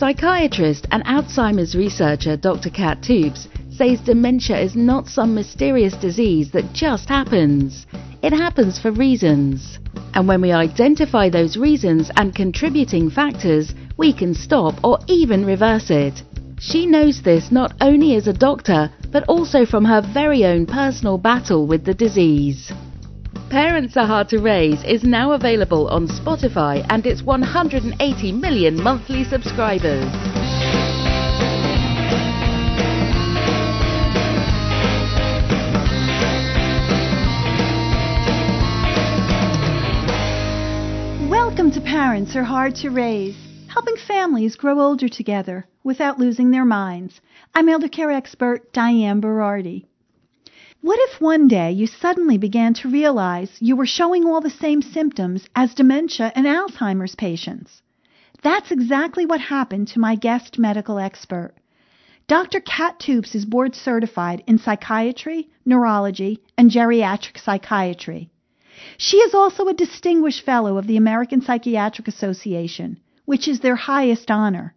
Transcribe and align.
Psychiatrist 0.00 0.86
and 0.92 1.04
Alzheimer's 1.04 1.74
researcher 1.74 2.34
Dr. 2.34 2.70
Kat 2.70 3.02
Toups 3.02 3.48
says 3.68 4.00
dementia 4.00 4.58
is 4.58 4.74
not 4.74 5.06
some 5.06 5.34
mysterious 5.34 5.92
disease 5.92 6.50
that 6.52 6.72
just 6.72 7.06
happens. 7.06 7.86
It 8.22 8.32
happens 8.32 8.78
for 8.78 8.92
reasons. 8.92 9.78
And 10.14 10.26
when 10.26 10.40
we 10.40 10.52
identify 10.52 11.28
those 11.28 11.58
reasons 11.58 12.10
and 12.16 12.34
contributing 12.34 13.10
factors, 13.10 13.74
we 13.98 14.14
can 14.14 14.32
stop 14.32 14.82
or 14.82 15.00
even 15.06 15.44
reverse 15.44 15.90
it. 15.90 16.22
She 16.58 16.86
knows 16.86 17.20
this 17.20 17.52
not 17.52 17.74
only 17.82 18.14
as 18.14 18.26
a 18.26 18.32
doctor, 18.32 18.90
but 19.12 19.24
also 19.24 19.66
from 19.66 19.84
her 19.84 20.00
very 20.00 20.46
own 20.46 20.64
personal 20.64 21.18
battle 21.18 21.66
with 21.66 21.84
the 21.84 21.92
disease. 21.92 22.72
Parents 23.50 23.96
Are 23.96 24.06
Hard 24.06 24.28
to 24.28 24.38
Raise 24.38 24.84
is 24.84 25.02
now 25.02 25.32
available 25.32 25.88
on 25.88 26.06
Spotify 26.06 26.86
and 26.88 27.04
its 27.04 27.20
180 27.20 28.30
million 28.30 28.80
monthly 28.80 29.24
subscribers. 29.24 30.04
Welcome 41.28 41.72
to 41.72 41.80
Parents 41.80 42.36
Are 42.36 42.44
Hard 42.44 42.76
to 42.76 42.90
Raise, 42.90 43.36
helping 43.66 43.96
families 43.96 44.54
grow 44.54 44.78
older 44.78 45.08
together 45.08 45.66
without 45.82 46.20
losing 46.20 46.52
their 46.52 46.64
minds. 46.64 47.20
I'm 47.52 47.68
elder 47.68 47.88
care 47.88 48.12
expert 48.12 48.72
Diane 48.72 49.20
Berardi. 49.20 49.89
What 50.82 50.98
if 51.10 51.20
one 51.20 51.46
day 51.46 51.72
you 51.72 51.86
suddenly 51.86 52.38
began 52.38 52.72
to 52.74 52.88
realize 52.88 53.60
you 53.60 53.76
were 53.76 53.84
showing 53.84 54.24
all 54.24 54.40
the 54.40 54.48
same 54.48 54.80
symptoms 54.80 55.46
as 55.54 55.74
dementia 55.74 56.32
and 56.34 56.46
Alzheimer's 56.46 57.14
patients? 57.14 57.82
That's 58.42 58.70
exactly 58.70 59.26
what 59.26 59.42
happened 59.42 59.88
to 59.88 60.00
my 60.00 60.14
guest 60.14 60.58
medical 60.58 60.98
expert. 60.98 61.52
Dr. 62.28 62.60
Kat 62.60 62.98
Toups 62.98 63.34
is 63.34 63.44
board 63.44 63.74
certified 63.74 64.42
in 64.46 64.56
psychiatry, 64.56 65.50
neurology, 65.66 66.38
and 66.56 66.70
geriatric 66.70 67.38
psychiatry. 67.38 68.30
She 68.96 69.18
is 69.18 69.34
also 69.34 69.68
a 69.68 69.74
distinguished 69.74 70.46
fellow 70.46 70.78
of 70.78 70.86
the 70.86 70.96
American 70.96 71.42
Psychiatric 71.42 72.08
Association, 72.08 72.98
which 73.26 73.46
is 73.46 73.60
their 73.60 73.76
highest 73.76 74.30
honor. 74.30 74.74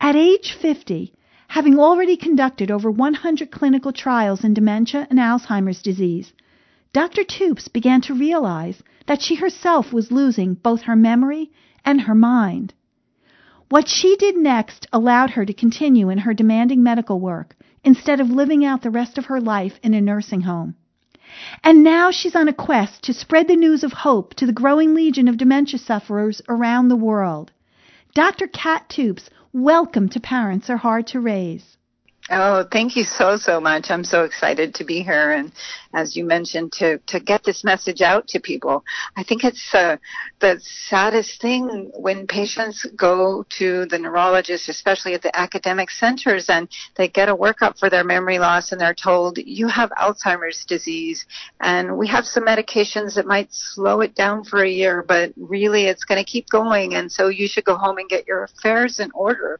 At 0.00 0.16
age 0.16 0.54
50, 0.60 1.12
having 1.50 1.76
already 1.80 2.16
conducted 2.16 2.70
over 2.70 2.88
100 2.88 3.50
clinical 3.50 3.92
trials 3.92 4.44
in 4.44 4.54
dementia 4.54 5.04
and 5.10 5.18
Alzheimer's 5.18 5.82
disease, 5.82 6.32
Dr. 6.92 7.24
Toups 7.24 7.66
began 7.66 8.00
to 8.02 8.14
realize 8.14 8.84
that 9.08 9.20
she 9.20 9.34
herself 9.34 9.92
was 9.92 10.12
losing 10.12 10.54
both 10.54 10.82
her 10.82 10.94
memory 10.94 11.50
and 11.84 12.02
her 12.02 12.14
mind. 12.14 12.72
What 13.68 13.88
she 13.88 14.14
did 14.14 14.36
next 14.36 14.86
allowed 14.92 15.30
her 15.30 15.44
to 15.44 15.52
continue 15.52 16.08
in 16.08 16.18
her 16.18 16.34
demanding 16.34 16.84
medical 16.84 17.18
work 17.18 17.56
instead 17.82 18.20
of 18.20 18.30
living 18.30 18.64
out 18.64 18.82
the 18.82 18.90
rest 18.90 19.18
of 19.18 19.24
her 19.24 19.40
life 19.40 19.80
in 19.82 19.92
a 19.92 20.00
nursing 20.00 20.42
home. 20.42 20.76
And 21.64 21.82
now 21.82 22.12
she's 22.12 22.36
on 22.36 22.46
a 22.46 22.52
quest 22.52 23.02
to 23.04 23.12
spread 23.12 23.48
the 23.48 23.56
news 23.56 23.82
of 23.82 23.92
hope 23.92 24.34
to 24.34 24.46
the 24.46 24.52
growing 24.52 24.94
legion 24.94 25.26
of 25.26 25.36
dementia 25.36 25.80
sufferers 25.80 26.40
around 26.48 26.88
the 26.88 27.02
world. 27.08 27.50
Dr. 28.14 28.46
Kat 28.46 28.88
Toups 28.88 29.30
Welcome 29.52 30.08
to 30.10 30.20
Parents 30.20 30.70
Are 30.70 30.76
Hard 30.76 31.08
to 31.08 31.18
Raise. 31.18 31.76
Oh, 32.32 32.64
thank 32.70 32.94
you 32.94 33.02
so, 33.02 33.36
so 33.36 33.60
much. 33.60 33.90
I'm 33.90 34.04
so 34.04 34.22
excited 34.22 34.72
to 34.76 34.84
be 34.84 35.02
here. 35.02 35.32
And 35.32 35.50
as 35.92 36.14
you 36.14 36.24
mentioned, 36.24 36.70
to, 36.74 36.98
to 37.08 37.18
get 37.18 37.42
this 37.42 37.64
message 37.64 38.02
out 38.02 38.28
to 38.28 38.38
people. 38.38 38.84
I 39.16 39.24
think 39.24 39.42
it's 39.42 39.74
uh, 39.74 39.96
the 40.38 40.60
saddest 40.60 41.40
thing 41.42 41.90
when 41.92 42.28
patients 42.28 42.86
go 42.96 43.44
to 43.58 43.84
the 43.86 43.98
neurologist, 43.98 44.68
especially 44.68 45.14
at 45.14 45.22
the 45.22 45.36
academic 45.36 45.90
centers, 45.90 46.48
and 46.48 46.68
they 46.96 47.08
get 47.08 47.28
a 47.28 47.34
workup 47.34 47.80
for 47.80 47.90
their 47.90 48.04
memory 48.04 48.38
loss 48.38 48.70
and 48.70 48.80
they're 48.80 48.94
told, 48.94 49.38
you 49.38 49.66
have 49.66 49.90
Alzheimer's 50.00 50.64
disease 50.64 51.26
and 51.60 51.98
we 51.98 52.06
have 52.06 52.24
some 52.24 52.44
medications 52.44 53.16
that 53.16 53.26
might 53.26 53.48
slow 53.50 54.02
it 54.02 54.14
down 54.14 54.44
for 54.44 54.62
a 54.62 54.70
year, 54.70 55.02
but 55.02 55.32
really 55.36 55.86
it's 55.86 56.04
going 56.04 56.24
to 56.24 56.30
keep 56.30 56.48
going. 56.48 56.94
And 56.94 57.10
so 57.10 57.26
you 57.26 57.48
should 57.48 57.64
go 57.64 57.74
home 57.74 57.98
and 57.98 58.08
get 58.08 58.28
your 58.28 58.44
affairs 58.44 59.00
in 59.00 59.10
order. 59.14 59.58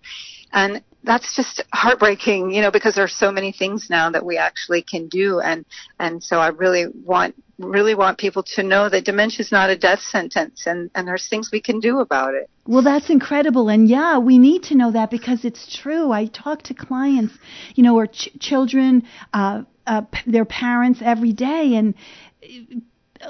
And 0.52 0.82
that's 1.02 1.34
just 1.34 1.62
heartbreaking, 1.72 2.50
you 2.50 2.60
know, 2.60 2.70
because 2.70 2.94
there's 2.94 3.14
so 3.14 3.32
many 3.32 3.52
things 3.52 3.88
now 3.88 4.10
that 4.10 4.24
we 4.24 4.36
actually 4.36 4.82
can 4.82 5.08
do. 5.08 5.40
And, 5.40 5.64
and 5.98 6.22
so 6.22 6.38
I 6.38 6.48
really 6.48 6.86
want, 7.04 7.34
really 7.58 7.94
want 7.94 8.18
people 8.18 8.42
to 8.54 8.62
know 8.62 8.88
that 8.88 9.04
dementia 9.04 9.40
is 9.40 9.52
not 9.52 9.70
a 9.70 9.76
death 9.76 10.00
sentence 10.00 10.66
and, 10.66 10.90
and 10.94 11.08
there's 11.08 11.28
things 11.28 11.50
we 11.52 11.60
can 11.60 11.80
do 11.80 12.00
about 12.00 12.34
it. 12.34 12.50
Well, 12.66 12.82
that's 12.82 13.10
incredible. 13.10 13.68
And 13.68 13.88
yeah, 13.88 14.18
we 14.18 14.38
need 14.38 14.62
to 14.64 14.74
know 14.74 14.90
that 14.92 15.10
because 15.10 15.44
it's 15.44 15.74
true. 15.74 16.12
I 16.12 16.26
talk 16.26 16.62
to 16.64 16.74
clients, 16.74 17.34
you 17.74 17.82
know, 17.82 17.96
or 17.96 18.06
ch- 18.06 18.30
children, 18.38 19.04
uh, 19.32 19.62
uh, 19.86 20.02
their 20.26 20.44
parents 20.44 21.00
every 21.02 21.32
day 21.32 21.74
and 21.74 21.94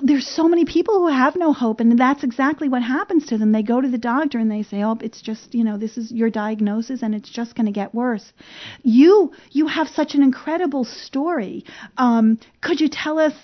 there's 0.02 0.26
so 0.26 0.48
many 0.48 0.64
people 0.64 0.94
who 1.00 1.08
have 1.08 1.34
no 1.36 1.52
hope 1.52 1.80
and 1.80 1.98
that's 1.98 2.22
exactly 2.22 2.68
what 2.68 2.82
happens 2.82 3.26
to 3.26 3.38
them. 3.38 3.52
They 3.52 3.62
go 3.62 3.80
to 3.80 3.88
the 3.88 3.98
doctor 3.98 4.38
and 4.38 4.50
they 4.50 4.62
say 4.62 4.82
oh 4.82 4.96
it's 5.00 5.20
just 5.20 5.54
you 5.54 5.64
know 5.64 5.76
this 5.76 5.96
is 5.96 6.12
your 6.12 6.30
diagnosis 6.30 7.02
and 7.02 7.14
it's 7.14 7.30
just 7.30 7.54
going 7.54 7.66
to 7.66 7.72
get 7.72 7.94
worse. 7.94 8.32
You 8.82 9.32
you 9.50 9.66
have 9.66 9.88
such 9.88 10.14
an 10.14 10.22
incredible 10.22 10.84
story. 10.84 11.64
Um, 11.96 12.38
could 12.60 12.80
you 12.80 12.88
tell 12.90 13.18
us 13.18 13.34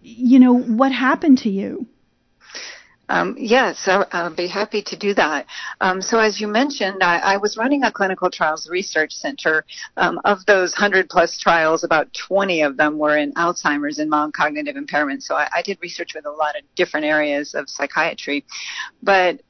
you 0.00 0.38
know 0.38 0.56
what 0.56 0.92
happened 0.92 1.38
to 1.38 1.50
you 1.50 1.86
um, 3.08 3.36
yes, 3.38 3.86
I, 3.86 4.22
will 4.22 4.34
be 4.34 4.48
happy 4.48 4.82
to 4.82 4.96
do 4.96 5.14
that. 5.14 5.46
Um, 5.80 6.02
so 6.02 6.18
as 6.18 6.40
you 6.40 6.48
mentioned, 6.48 7.02
I, 7.02 7.18
I, 7.18 7.36
was 7.36 7.56
running 7.56 7.84
a 7.84 7.92
clinical 7.92 8.30
trials 8.30 8.68
research 8.68 9.12
center. 9.12 9.64
Um, 9.96 10.20
of 10.24 10.44
those 10.46 10.72
100 10.72 11.08
plus 11.08 11.38
trials, 11.38 11.84
about 11.84 12.08
20 12.28 12.62
of 12.62 12.76
them 12.76 12.98
were 12.98 13.16
in 13.16 13.32
Alzheimer's 13.34 13.98
and 13.98 14.10
mild 14.10 14.34
cognitive 14.34 14.76
impairment. 14.76 15.22
So 15.22 15.36
I, 15.36 15.48
I 15.54 15.62
did 15.62 15.78
research 15.80 16.14
with 16.14 16.26
a 16.26 16.30
lot 16.30 16.56
of 16.56 16.62
different 16.74 17.06
areas 17.06 17.54
of 17.54 17.68
psychiatry. 17.68 18.44
But 19.02 19.40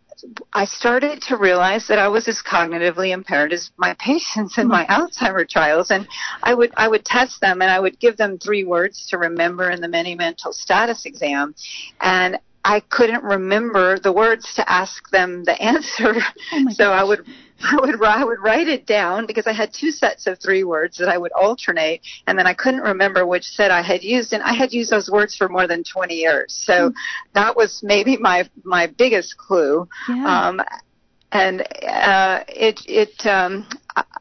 I 0.53 0.65
started 0.65 1.21
to 1.23 1.37
realize 1.37 1.87
that 1.89 1.99
I 1.99 2.09
was 2.09 2.27
as 2.29 2.43
cognitively 2.43 3.13
impaired 3.13 3.53
as 3.53 3.71
my 3.77 3.95
patients 3.99 4.59
in 4.59 4.69
my 4.69 4.85
Alzheimer 4.87 5.49
trials, 5.49 5.91
and 5.91 6.09
I 6.43 6.55
would 6.55 6.73
I 6.77 6.89
would 6.89 7.05
test 7.05 7.41
them 7.41 7.63
and 7.63 7.71
I 7.71 7.81
would 7.81 7.99
give 8.01 8.17
them 8.17 8.39
three 8.39 8.65
words 8.65 9.07
to 9.09 9.19
remember 9.19 9.71
in 9.71 9.81
the 9.81 9.89
mini 9.89 10.15
mental 10.15 10.53
status 10.53 11.07
exam, 11.07 11.55
and 12.01 12.39
I 12.67 12.81
couldn't 12.81 13.23
remember 13.23 13.97
the 14.01 14.11
words 14.11 14.53
to 14.55 14.71
ask 14.71 15.09
them 15.11 15.45
the 15.45 15.61
answer. 15.63 16.17
Oh 16.53 16.67
so 16.71 16.91
I 16.91 17.05
would 17.05 17.25
I 17.63 17.77
would 17.81 18.03
I 18.03 18.25
would 18.25 18.41
write 18.41 18.67
it 18.67 18.87
down 18.87 19.25
because 19.27 19.47
I 19.47 19.53
had 19.53 19.73
two 19.73 19.93
sets 19.93 20.27
of 20.27 20.41
three 20.41 20.65
words 20.65 20.99
that 20.99 21.09
I 21.09 21.17
would 21.17 21.33
alternate, 21.33 22.01
and 22.27 22.37
then 22.37 22.47
I 22.47 22.55
couldn't 22.55 22.81
remember 22.81 23.25
which 23.25 23.45
set 23.45 23.71
I 23.71 23.83
had 23.83 24.03
used, 24.03 24.33
and 24.33 24.43
I 24.43 24.53
had 24.53 24.73
used 24.73 24.91
those 24.91 25.09
words 25.09 25.37
for 25.37 25.49
more 25.49 25.69
than 25.69 25.85
20 25.85 26.15
years. 26.15 26.53
So 26.53 26.91
mm. 26.91 26.95
that 27.35 27.57
was 27.57 27.81
maybe 27.85 28.17
my 28.17 28.49
my 28.65 28.89
biggest 28.89 29.37
clue. 29.39 29.89
Yeah. 30.09 30.49
Um, 30.49 30.61
and 31.33 31.61
uh, 31.89 32.45
it 32.49 32.81
it 32.87 33.27
um, 33.27 33.67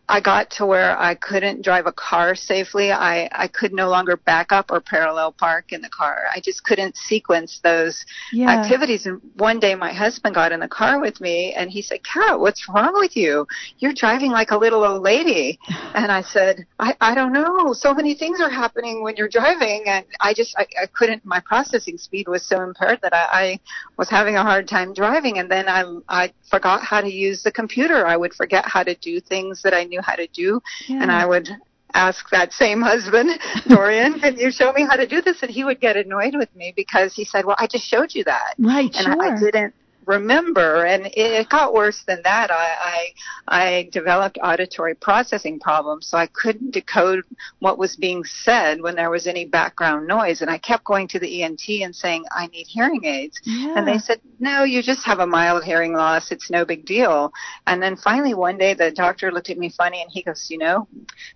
I 0.08 0.22
got 0.22 0.52
to 0.52 0.66
where 0.66 0.98
I 1.00 1.16
couldn't 1.16 1.64
drive 1.64 1.88
a 1.88 1.92
car 1.92 2.36
safely. 2.36 2.92
I, 2.92 3.28
I 3.32 3.48
could 3.48 3.74
no 3.74 3.90
longer 3.90 4.18
back 4.18 4.52
up 4.52 4.70
or 4.70 4.80
parallel 4.80 5.32
park 5.32 5.72
in 5.72 5.82
the 5.82 5.90
car. 5.90 6.26
I 6.34 6.40
just 6.40 6.64
couldn't 6.64 6.96
sequence 6.96 7.60
those 7.64 8.06
yeah. 8.32 8.50
activities. 8.50 9.08
And 9.08 9.20
one 9.36 9.60
day 9.60 9.74
my 9.74 9.92
husband 9.92 10.36
got 10.36 10.52
in 10.52 10.60
the 10.60 10.68
car 10.68 11.00
with 11.00 11.20
me 11.22 11.54
and 11.54 11.72
he 11.72 11.82
said, 11.82 12.04
Kat, 12.04 12.40
what's 12.40 12.70
wrong 12.70 12.94
with 12.94 13.18
you? 13.18 13.48
You're 13.80 13.94
driving 13.94 14.32
like 14.32 14.52
a 14.52 14.58
little 14.58 14.84
old 14.84 15.02
lady. 15.02 15.60
And 15.96 16.12
I 16.12 16.24
said, 16.24 16.66
I, 16.78 16.94
I 17.00 17.16
don't 17.16 17.32
know. 17.32 17.72
So 17.72 17.94
many 17.94 18.16
things 18.16 18.42
are 18.42 18.50
happening 18.50 19.02
when 19.02 19.16
you're 19.16 19.30
driving. 19.30 19.84
And 19.88 20.06
I 20.20 20.34
just, 20.34 20.54
I, 20.58 20.68
I 20.82 20.88
couldn't, 20.88 21.24
my 21.24 21.40
processing 21.40 21.98
speed 21.98 22.28
was 22.28 22.46
so 22.46 22.62
impaired 22.62 23.00
that 23.02 23.14
I, 23.14 23.28
I 23.32 23.60
was 23.98 24.10
having 24.10 24.36
a 24.36 24.44
hard 24.44 24.68
time 24.68 24.94
driving. 24.94 25.38
And 25.38 25.50
then 25.50 25.70
I, 25.70 25.86
I 26.10 26.34
forgot 26.50 26.84
how 26.84 27.00
to 27.00 27.10
use 27.10 27.44
the 27.44 27.52
computer. 27.52 28.06
I 28.06 28.18
would 28.18 28.34
forget 28.34 28.66
how 28.68 28.84
to 28.84 28.94
do 28.96 29.22
things 29.22 29.62
that 29.64 29.74
I 29.74 29.86
knew 29.86 29.95
how 30.02 30.16
to 30.16 30.28
do, 30.28 30.62
yeah. 30.88 31.02
and 31.02 31.12
I 31.12 31.26
would 31.26 31.50
ask 31.94 32.30
that 32.30 32.52
same 32.54 32.82
husband, 32.82 33.32
Dorian, 33.68 34.20
can 34.20 34.38
you 34.38 34.52
show 34.52 34.72
me 34.74 34.86
how 34.86 34.96
to 34.98 35.08
do 35.08 35.22
this? 35.22 35.42
And 35.42 35.50
he 35.50 35.64
would 35.64 35.80
get 35.80 35.96
annoyed 35.96 36.36
with 36.36 36.54
me 36.56 36.74
because 36.76 37.14
he 37.14 37.26
said, 37.26 37.46
well, 37.46 37.56
I 37.58 37.68
just 37.68 37.86
showed 37.86 38.14
you 38.14 38.24
that. 38.26 38.56
Right, 38.60 38.94
and 38.94 39.06
sure. 39.06 39.24
I, 39.24 39.36
I 39.36 39.40
didn't 39.40 39.74
remember 40.08 40.86
and 40.86 41.08
it 41.16 41.50
got 41.50 41.74
worse 41.74 42.04
than 42.08 42.22
that. 42.24 42.52
I, 42.52 42.68
I 42.84 43.14
i 43.48 43.90
developed 43.92 44.38
auditory 44.42 44.96
processing 44.96 45.60
problems 45.60 46.08
so 46.08 46.18
i 46.18 46.26
couldn't 46.28 46.72
decode 46.72 47.24
what 47.60 47.78
was 47.78 47.96
being 47.96 48.24
said 48.24 48.82
when 48.82 48.96
there 48.96 49.10
was 49.12 49.28
any 49.28 49.46
background 49.46 50.08
noise. 50.08 50.42
And 50.42 50.50
i 50.50 50.58
kept 50.58 50.84
going 50.84 51.08
to 51.10 51.20
the 51.20 51.44
ent 51.44 51.62
and 51.70 51.96
saying 51.96 52.24
i 52.32 52.48
need 52.48 52.66
hearing 52.68 53.04
aids. 53.06 53.40
Yeah. 53.44 53.76
and 53.78 53.88
they 53.88 53.98
said 53.98 54.20
no 54.40 54.64
you 54.64 54.82
just 54.82 55.06
have 55.06 55.20
a 55.20 55.28
mild 55.28 55.64
hearing 55.64 55.94
loss. 55.94 56.32
It's 56.32 56.50
no 56.50 56.66
big 56.66 56.86
deal. 56.86 57.32
And 57.68 57.82
then 57.82 57.96
finally 57.98 58.34
one 58.34 58.58
day 58.58 58.74
the 58.74 58.92
doctor 58.92 59.32
looked 59.32 59.50
at 59.50 59.58
me 59.58 59.70
funny 59.70 60.02
and 60.02 60.12
he 60.12 60.24
goes 60.24 60.48
you 60.50 60.58
know 60.58 60.88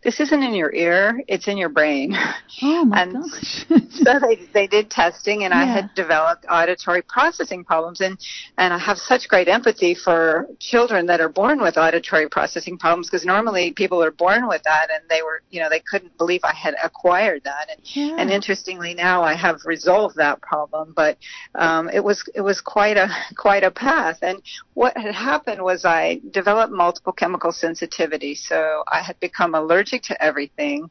this 0.04 0.20
isn't 0.20 0.44
in 0.44 0.54
your 0.54 0.74
ear 0.74 1.22
it's 1.28 1.48
in 1.48 1.58
your 1.58 1.70
brain. 1.70 2.16
Oh 2.64 2.86
my 2.86 3.04
and 3.04 3.14
gosh. 3.14 3.66
so 3.92 4.20
they 4.20 4.48
they 4.54 4.68
did 4.68 4.90
testing 4.90 5.44
and 5.44 5.54
Yeah. 5.54 5.62
i 5.62 5.66
had 5.66 5.94
developed 5.96 6.46
auditory 6.50 7.02
processing 7.04 7.64
problems. 7.64 8.02
And 8.02 8.18
and 8.60 8.74
I 8.74 8.78
have 8.78 8.98
such 8.98 9.30
great 9.30 9.48
empathy 9.48 9.96
for 9.96 10.46
children 10.60 11.06
that 11.06 11.22
are 11.22 11.30
born 11.30 11.62
with 11.62 11.78
auditory 11.78 12.28
processing 12.28 12.78
problems 12.78 13.08
because 13.08 13.26
normally 13.26 13.72
people 13.72 14.04
are 14.04 14.12
born 14.12 14.50
with 14.50 14.62
that 14.64 14.90
and 14.92 15.02
they 15.10 15.22
were, 15.22 15.42
you 15.50 15.62
know, 15.62 15.70
they 15.70 15.80
couldn't 15.80 16.18
believe 16.18 16.42
I 16.44 16.54
had 16.54 16.76
acquired 16.84 17.46
that. 17.46 17.70
And, 17.72 17.80
yeah. 17.96 18.18
and 18.20 18.30
interestingly 18.30 18.94
now 18.94 19.24
I 19.24 19.34
have 19.34 19.62
resolved 19.64 20.18
that 20.18 20.42
problem, 20.42 20.92
but 20.94 21.18
um, 21.56 21.90
it 21.90 22.04
was 22.04 22.22
it 22.36 22.42
was 22.42 22.60
quite 22.60 22.98
a 22.98 23.08
quite 23.38 23.64
a 23.64 23.72
path. 23.72 24.20
And 24.22 24.42
what 24.74 24.98
had 24.98 25.16
happened 25.16 25.64
was 25.64 25.86
I 25.86 26.20
developed 26.32 26.74
multiple 26.74 27.14
chemical 27.14 27.54
sensitivity, 27.54 28.36
so 28.36 28.84
I 28.92 29.02
had 29.02 29.18
become 29.22 29.56
allergic 29.56 30.04
to 30.04 30.22
everything, 30.22 30.90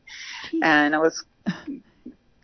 and 0.63 0.95
I 0.95 0.99
was 0.99 1.23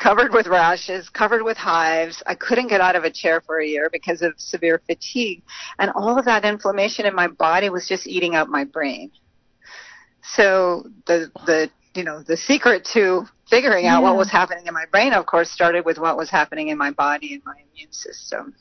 covered 0.04 0.34
with 0.34 0.46
rashes, 0.46 1.08
covered 1.08 1.42
with 1.42 1.56
hives. 1.56 2.22
I 2.26 2.34
couldn't 2.34 2.68
get 2.68 2.82
out 2.82 2.94
of 2.94 3.04
a 3.04 3.10
chair 3.10 3.40
for 3.40 3.58
a 3.58 3.66
year 3.66 3.88
because 3.90 4.20
of 4.20 4.34
severe 4.36 4.82
fatigue. 4.86 5.42
And 5.78 5.90
all 5.94 6.18
of 6.18 6.26
that 6.26 6.44
inflammation 6.44 7.06
in 7.06 7.14
my 7.14 7.28
body 7.28 7.70
was 7.70 7.88
just 7.88 8.06
eating 8.06 8.34
up 8.34 8.46
my 8.46 8.64
brain. 8.64 9.10
So 10.22 10.84
the, 11.06 11.30
the, 11.46 11.70
you 11.94 12.04
know, 12.04 12.22
the 12.22 12.36
secret 12.36 12.86
to 12.92 13.24
figuring 13.48 13.86
out 13.86 14.02
Yeah. 14.02 14.10
what 14.10 14.16
was 14.18 14.30
happening 14.30 14.66
in 14.66 14.74
my 14.74 14.84
brain, 14.92 15.14
of 15.14 15.24
course, 15.24 15.50
started 15.50 15.86
with 15.86 15.98
what 15.98 16.18
was 16.18 16.28
happening 16.28 16.68
in 16.68 16.76
my 16.76 16.90
body 16.90 17.32
and 17.32 17.42
my 17.46 17.54
immune 17.72 17.92
system. 17.92 18.54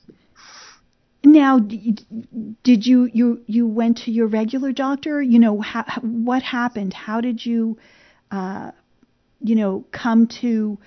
Now, 1.26 1.60
did 1.60 2.86
you 2.86 3.10
you 3.14 3.42
you 3.48 3.66
went 3.66 3.98
to 4.04 4.12
your 4.12 4.28
regular 4.28 4.72
doctor? 4.74 5.22
You 5.22 5.40
know, 5.40 5.62
how, 5.62 5.86
what 6.02 6.44
happened? 6.44 6.94
How 6.94 7.22
did 7.22 7.46
you, 7.46 7.78
uh, 8.30 8.72
you 9.40 9.56
know, 9.56 9.86
come 9.92 10.28
to 10.42 10.78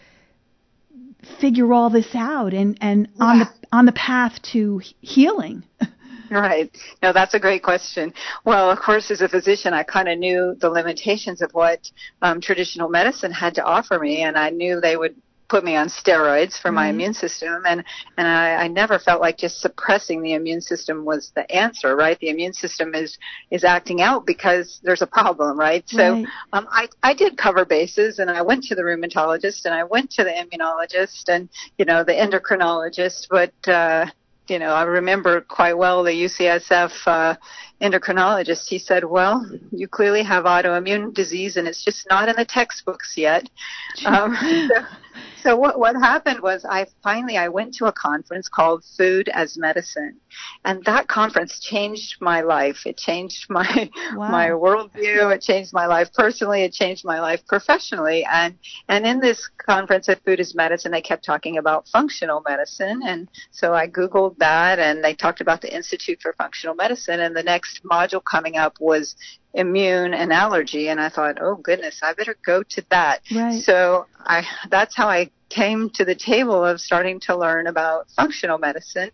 figure 1.40 1.72
all 1.72 1.90
this 1.90 2.14
out 2.14 2.52
and 2.52 2.78
and 2.80 3.08
on 3.20 3.40
the 3.40 3.48
on 3.72 3.86
the 3.86 3.92
path 3.92 4.40
to 4.52 4.80
healing? 5.00 5.64
Right. 6.28 6.70
No, 7.02 7.12
that's 7.12 7.34
a 7.34 7.38
great 7.38 7.62
question. 7.62 8.12
Well, 8.44 8.68
of 8.70 8.80
course, 8.80 9.12
as 9.12 9.20
a 9.20 9.28
physician, 9.28 9.72
I 9.72 9.84
kind 9.84 10.08
of 10.08 10.18
knew 10.18 10.56
the 10.58 10.70
limitations 10.70 11.40
of 11.40 11.52
what 11.52 11.88
um, 12.22 12.40
traditional 12.40 12.88
medicine 12.88 13.30
had 13.30 13.54
to 13.54 13.64
offer 13.64 13.98
me, 13.98 14.22
and 14.22 14.36
I 14.36 14.50
knew 14.50 14.80
they 14.80 14.96
would 14.96 15.14
put 15.48 15.64
me 15.64 15.76
on 15.76 15.88
steroids 15.88 16.60
for 16.60 16.72
my 16.72 16.84
Right. 16.86 16.90
immune 16.90 17.14
system, 17.14 17.62
and 17.66 17.84
and 18.18 18.26
I, 18.28 18.64
I 18.64 18.68
never 18.68 18.98
felt 18.98 19.20
like 19.20 19.38
just 19.38 19.60
suppressing 19.60 20.22
the 20.22 20.34
immune 20.34 20.60
system 20.60 21.04
was 21.04 21.32
the 21.34 21.50
answer. 21.54 21.96
Right. 21.96 22.18
The 22.20 22.28
immune 22.30 22.52
system 22.52 22.94
is 22.94 23.18
is 23.50 23.64
acting 23.64 24.00
out 24.02 24.26
because 24.26 24.80
there's 24.82 25.02
a 25.02 25.06
problem. 25.06 25.58
Right. 25.58 25.84
So 25.88 26.14
Right. 26.14 26.26
um, 26.52 26.66
I, 26.70 26.88
I 27.02 27.14
did 27.14 27.36
cover 27.36 27.64
bases 27.64 28.18
and 28.18 28.30
I 28.30 28.42
went 28.42 28.64
to 28.64 28.74
the 28.74 28.82
rheumatologist 28.82 29.64
and 29.64 29.74
I 29.74 29.84
went 29.84 30.10
to 30.12 30.24
the 30.24 30.30
immunologist 30.30 31.28
and, 31.28 31.48
you 31.78 31.84
know, 31.84 32.02
the 32.04 32.12
endocrinologist, 32.12 33.28
but, 33.30 33.52
uh, 33.68 34.06
you 34.48 34.58
know, 34.58 34.70
I 34.72 34.82
remember 34.82 35.40
quite 35.40 35.76
well 35.76 36.02
the 36.04 36.12
UCSF, 36.12 36.92
uh, 37.06 37.34
endocrinologist. 37.80 38.68
He 38.68 38.78
said, 38.78 39.04
well, 39.04 39.46
you 39.70 39.86
clearly 39.88 40.22
have 40.22 40.44
autoimmune 40.44 41.12
disease 41.12 41.56
and 41.56 41.68
it's 41.68 41.84
just 41.84 42.06
not 42.08 42.28
in 42.28 42.36
the 42.36 42.44
textbooks 42.44 43.14
yet. 43.16 43.48
Um, 44.04 44.36
so, 44.68 44.84
so 45.42 45.56
what, 45.56 45.78
what 45.78 45.96
happened 45.96 46.40
was 46.40 46.66
I 46.68 46.86
finally, 47.02 47.38
I 47.38 47.48
went 47.48 47.72
to 47.76 47.86
a 47.86 47.92
conference 47.92 48.46
called 48.46 48.84
Food 48.98 49.30
as 49.30 49.56
Medicine 49.56 50.20
and 50.64 50.84
that 50.84 51.08
conference 51.08 51.60
changed 51.60 52.16
my 52.20 52.40
life. 52.40 52.86
It 52.86 52.96
changed 52.96 53.46
my, 53.50 53.90
Wow. 54.14 54.30
my 54.30 54.48
worldview. 54.50 55.34
It 55.34 55.40
changed 55.40 55.72
my 55.72 55.86
life 55.86 56.12
personally. 56.12 56.62
It 56.62 56.72
changed 56.72 57.04
my 57.04 57.20
life 57.20 57.46
professionally. 57.46 58.24
And 58.30 58.58
and 58.88 59.06
in 59.06 59.20
this 59.20 59.48
conference 59.58 60.08
at 60.08 60.22
Food 60.24 60.40
as 60.40 60.54
Medicine, 60.54 60.92
they 60.92 61.00
kept 61.02 61.24
talking 61.24 61.58
about 61.58 61.88
functional 61.88 62.42
medicine. 62.48 63.02
And 63.04 63.28
so 63.50 63.74
I 63.74 63.86
googled 63.88 64.36
that, 64.38 64.78
and 64.78 65.02
they 65.02 65.14
talked 65.14 65.40
about 65.40 65.60
the 65.60 65.74
Institute 65.74 66.20
for 66.20 66.32
Functional 66.34 66.74
Medicine. 66.74 67.20
And 67.20 67.34
the 67.36 67.42
next 67.42 67.65
module 67.84 68.22
coming 68.24 68.56
up 68.56 68.76
was 68.80 69.16
immune 69.54 70.14
and 70.14 70.32
allergy. 70.32 70.88
And 70.88 71.00
I 71.00 71.08
thought, 71.08 71.38
oh 71.40 71.56
goodness, 71.56 72.00
I 72.02 72.12
better 72.14 72.36
go 72.44 72.62
to 72.62 72.84
that. 72.90 73.20
Right. 73.34 73.62
So 73.62 74.06
I 74.18 74.46
that's 74.70 74.96
how 74.96 75.08
I 75.08 75.30
came 75.48 75.90
to 75.90 76.04
the 76.04 76.14
table 76.14 76.64
of 76.64 76.80
starting 76.80 77.20
to 77.20 77.36
learn 77.36 77.66
about 77.68 78.08
functional 78.16 78.58
medicine 78.58 79.10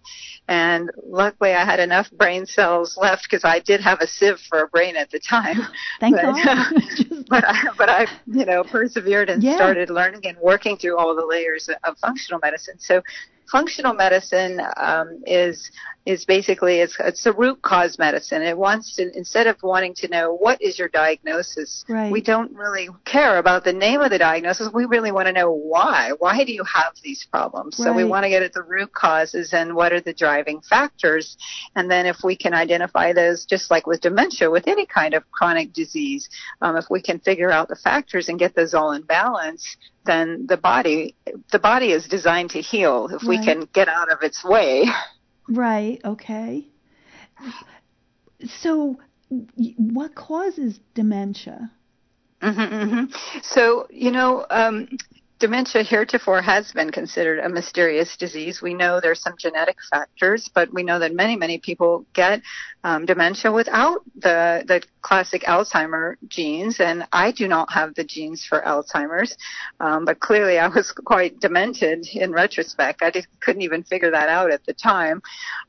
and 0.48 0.90
luckily 1.04 1.52
I 1.52 1.64
had 1.64 1.78
enough 1.78 2.10
brain 2.10 2.46
cells 2.46 2.96
left 2.96 3.24
because 3.28 3.44
I 3.44 3.58
did 3.60 3.82
have 3.82 4.00
a 4.00 4.06
sieve 4.06 4.38
for 4.48 4.62
a 4.62 4.68
brain 4.68 4.96
at 4.96 5.10
the 5.10 5.20
time 5.20 5.60
Thank 6.00 6.16
but, 6.16 6.22
God. 6.22 6.66
But 7.28 7.44
I, 7.46 7.62
but 7.76 7.88
I 7.88 8.06
you 8.26 8.44
know 8.46 8.64
persevered 8.64 9.28
and 9.28 9.42
Yeah. 9.42 9.56
started 9.56 9.90
learning 9.90 10.26
and 10.26 10.38
working 10.38 10.76
through 10.76 10.98
all 10.98 11.14
the 11.14 11.26
layers 11.26 11.68
of 11.84 11.98
functional 11.98 12.40
medicine 12.42 12.78
so 12.78 13.02
functional 13.50 13.94
medicine 13.94 14.60
um, 14.76 15.22
is 15.26 15.70
is 16.04 16.24
basically 16.24 16.80
it's 16.80 16.96
it's 16.98 17.26
a 17.26 17.32
root 17.32 17.62
cause 17.62 17.98
medicine. 17.98 18.42
It 18.42 18.58
wants 18.58 18.96
to 18.96 19.16
instead 19.16 19.46
of 19.46 19.56
wanting 19.62 19.94
to 19.96 20.08
know 20.08 20.34
what 20.34 20.60
is 20.60 20.78
your 20.78 20.88
diagnosis, 20.88 21.84
Right. 21.88 22.10
we 22.10 22.20
don't 22.20 22.52
really 22.54 22.88
care 23.04 23.38
about 23.38 23.62
the 23.64 23.72
name 23.72 24.00
of 24.00 24.10
the 24.10 24.18
diagnosis. 24.18 24.68
We 24.72 24.84
really 24.86 25.12
want 25.12 25.26
to 25.26 25.32
know 25.32 25.52
why. 25.52 26.12
Why 26.18 26.44
do 26.44 26.52
you 26.52 26.64
have 26.64 26.94
these 27.02 27.26
problems? 27.30 27.76
So 27.76 27.92
we 27.92 28.04
want 28.04 28.24
to 28.24 28.30
get 28.30 28.42
at 28.42 28.52
the 28.52 28.62
root 28.62 28.92
causes 28.92 29.52
and 29.52 29.74
what 29.74 29.92
are 29.92 30.00
the 30.00 30.12
driving 30.12 30.60
factors. 30.60 31.36
And 31.76 31.90
then 31.90 32.06
if 32.06 32.18
we 32.24 32.36
can 32.36 32.54
identify 32.54 33.12
those, 33.12 33.44
just 33.44 33.70
like 33.70 33.86
with 33.86 34.00
dementia, 34.00 34.50
with 34.50 34.66
any 34.66 34.86
kind 34.86 35.14
of 35.14 35.30
chronic 35.30 35.72
disease, 35.72 36.28
um, 36.62 36.76
if 36.76 36.86
we 36.90 37.00
can 37.00 37.20
figure 37.20 37.50
out 37.50 37.68
the 37.68 37.76
factors 37.76 38.28
and 38.28 38.38
get 38.38 38.54
those 38.56 38.74
all 38.74 38.92
in 38.92 39.02
balance, 39.02 39.76
then 40.04 40.46
the 40.48 40.56
body 40.56 41.16
the 41.50 41.58
body 41.58 41.92
is 41.92 42.06
designed 42.08 42.50
to 42.50 42.60
heal 42.60 43.08
if 43.12 43.22
we 43.28 43.38
can 43.38 43.68
get 43.72 43.88
out 43.88 44.10
of 44.10 44.22
its 44.22 44.44
way. 44.44 44.84
Right. 45.48 46.00
Okay. 46.04 46.66
So, 48.46 48.98
what 49.76 50.14
causes 50.14 50.80
dementia? 50.94 51.70
hmm 52.42 52.50
hmm 52.50 53.04
So, 53.42 53.86
you 53.90 54.10
know, 54.10 54.46
um, 54.50 54.88
dementia 55.38 55.82
heretofore 55.82 56.42
has 56.42 56.72
been 56.72 56.90
considered 56.90 57.40
a 57.40 57.48
mysterious 57.48 58.16
disease. 58.16 58.62
We 58.62 58.74
know 58.74 59.00
there's 59.00 59.20
some 59.20 59.34
genetic 59.38 59.76
factors, 59.90 60.48
but 60.54 60.72
we 60.72 60.82
know 60.82 60.98
that 61.00 61.14
many, 61.14 61.36
many 61.36 61.58
people 61.58 62.06
get 62.14 62.42
um, 62.84 63.06
dementia 63.06 63.52
without 63.52 64.00
the 64.16 64.64
the 64.66 64.82
classic 65.02 65.42
Alzheimer 65.42 66.14
genes, 66.28 66.80
and 66.80 67.06
I 67.12 67.32
do 67.32 67.48
not 67.48 67.72
have 67.72 67.94
the 67.94 68.04
genes 68.04 68.44
for 68.44 68.62
Alzheimer's. 68.62 69.36
Um, 69.80 70.04
but 70.04 70.20
clearly, 70.20 70.58
I 70.58 70.68
was 70.68 70.92
quite 71.04 71.40
demented 71.40 72.06
in 72.12 72.32
retrospect. 72.32 73.02
I 73.02 73.10
just 73.10 73.28
couldn't 73.40 73.62
even 73.62 73.82
figure 73.82 74.10
that 74.10 74.28
out 74.28 74.50
at 74.50 74.64
the 74.64 74.72
time. 74.74 75.22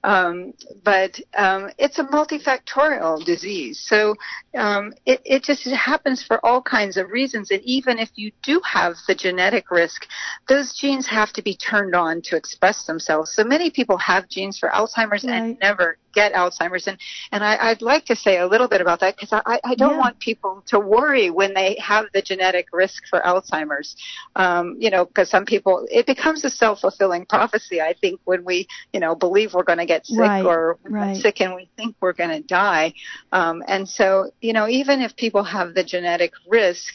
Um, 0.04 0.54
but 0.84 1.20
um, 1.38 1.70
it's 1.78 2.00
a 2.00 2.04
multifactorial 2.04 3.26
disease, 3.26 3.84
so 3.88 4.16
um, 4.56 4.94
it, 5.06 5.22
it 5.26 5.44
just 5.44 5.66
happens 5.72 6.24
for 6.24 6.44
all 6.46 6.62
kinds 6.62 6.98
of 6.98 7.10
reasons. 7.10 7.52
And 7.52 7.62
even 7.64 7.98
if 7.98 8.10
you 8.16 8.32
do 8.44 8.62
have 8.66 8.96
the 9.08 9.16
genetic 9.16 9.72
risk, 9.72 10.06
those 10.48 10.74
genes 10.74 11.08
have 11.08 11.34
to 11.34 11.42
be 11.42 11.56
turned 11.56 11.96
on 11.96 12.22
to 12.26 12.36
express 12.36 12.86
themselves. 12.86 13.32
So 13.34 13.44
many 13.44 13.72
people 13.72 13.98
have 13.98 14.30
genes 14.30 14.60
for 14.60 14.70
Alzheimer's 14.70 15.24
Right. 15.24 15.42
and 15.42 15.60
never 15.60 15.98
get 16.14 16.34
Alzheimer's. 16.34 16.88
And, 16.88 16.98
and 17.32 17.44
I, 17.44 17.70
I'd 17.70 17.82
like 17.82 18.06
to 18.06 18.16
say 18.16 18.38
a 18.38 18.48
little 18.48 18.68
bit 18.68 18.82
about 18.82 19.00
that 19.02 19.18
because 19.24 19.42
I, 19.46 19.60
I 19.64 19.76
don't 19.76 19.92
Yeah. 19.92 19.98
want 19.98 20.20
people 20.20 20.64
to 20.68 20.80
worry 20.80 21.30
when 21.30 21.54
they 21.54 21.78
have 21.80 22.06
the 22.14 22.22
genetic 22.22 22.68
risk 22.74 23.04
for 23.10 23.22
Alzheimer's. 23.22 23.96
Um, 24.36 24.76
you 24.80 24.90
know, 24.90 25.06
because 25.06 25.30
some 25.30 25.46
people, 25.46 25.88
it 25.92 26.06
becomes 26.06 26.44
a 26.44 26.50
self-fulfilling 26.50 27.26
prophecy, 27.28 27.82
I 27.82 27.94
think, 27.94 28.20
when 28.26 28.44
we, 28.44 28.68
you 28.92 29.00
know, 29.00 29.16
believe 29.16 29.54
we're 29.54 29.64
going 29.64 29.80
to 29.80 29.86
get 29.86 30.06
sick 30.06 30.18
Right, 30.20 30.46
or 30.46 30.78
right. 30.84 31.16
sick 31.18 31.42
and 31.42 31.56
we 31.56 31.70
think 31.78 31.96
we're 32.02 32.14
going 32.14 32.30
to 32.30 32.42
die. 32.42 32.94
Um, 33.32 33.64
and 33.68 33.88
so, 33.88 34.32
you 34.42 34.54
know, 34.54 34.68
even 34.68 35.02
if 35.02 35.16
people 35.16 35.44
have 35.44 35.74
the 35.74 35.84
genetic 35.84 36.34
risk, 36.48 36.94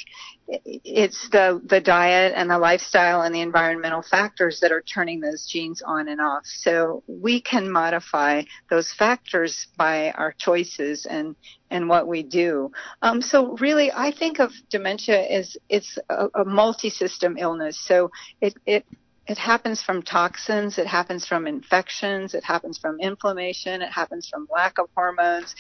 it's 0.49 1.29
the 1.31 1.61
the 1.67 1.81
diet 1.81 2.33
and 2.35 2.51
the 2.51 2.59
lifestyle 2.59 3.23
and 3.23 3.35
the 3.35 3.41
environmental 3.41 4.03
factors 4.03 4.61
that 4.61 4.73
are 4.73 4.83
turning 4.83 5.21
those 5.21 5.47
genes 5.47 5.83
on 5.85 6.09
and 6.09 6.21
off. 6.21 6.43
So 6.45 7.03
we 7.07 7.41
can 7.41 7.71
modify 7.71 8.43
those 8.71 8.93
factors 8.93 9.67
by 9.77 10.11
our 10.13 10.33
choices 10.39 11.07
and 11.07 11.37
and 11.71 11.89
what 11.89 12.07
we 12.07 12.23
do. 12.23 12.73
Um, 13.03 13.21
so 13.21 13.57
really, 13.59 13.93
I 13.93 14.11
think 14.11 14.41
of 14.41 14.51
dementia 14.71 15.21
as 15.21 15.57
it's 15.69 15.99
a, 16.09 16.29
a 16.35 16.45
multi-system 16.45 17.37
illness. 17.39 17.79
So 17.87 18.11
it 18.41 18.55
it 18.65 18.87
it 19.29 19.37
happens 19.37 19.83
from 19.83 20.03
toxins, 20.03 20.79
it 20.79 20.87
happens 20.87 21.27
from 21.27 21.47
infections, 21.47 22.33
it 22.33 22.43
happens 22.43 22.79
from 22.79 22.99
inflammation, 22.99 23.83
it 23.83 23.93
happens 23.93 24.27
from 24.27 24.49
lack 24.51 24.79
of 24.79 24.89
hormones, 24.97 25.55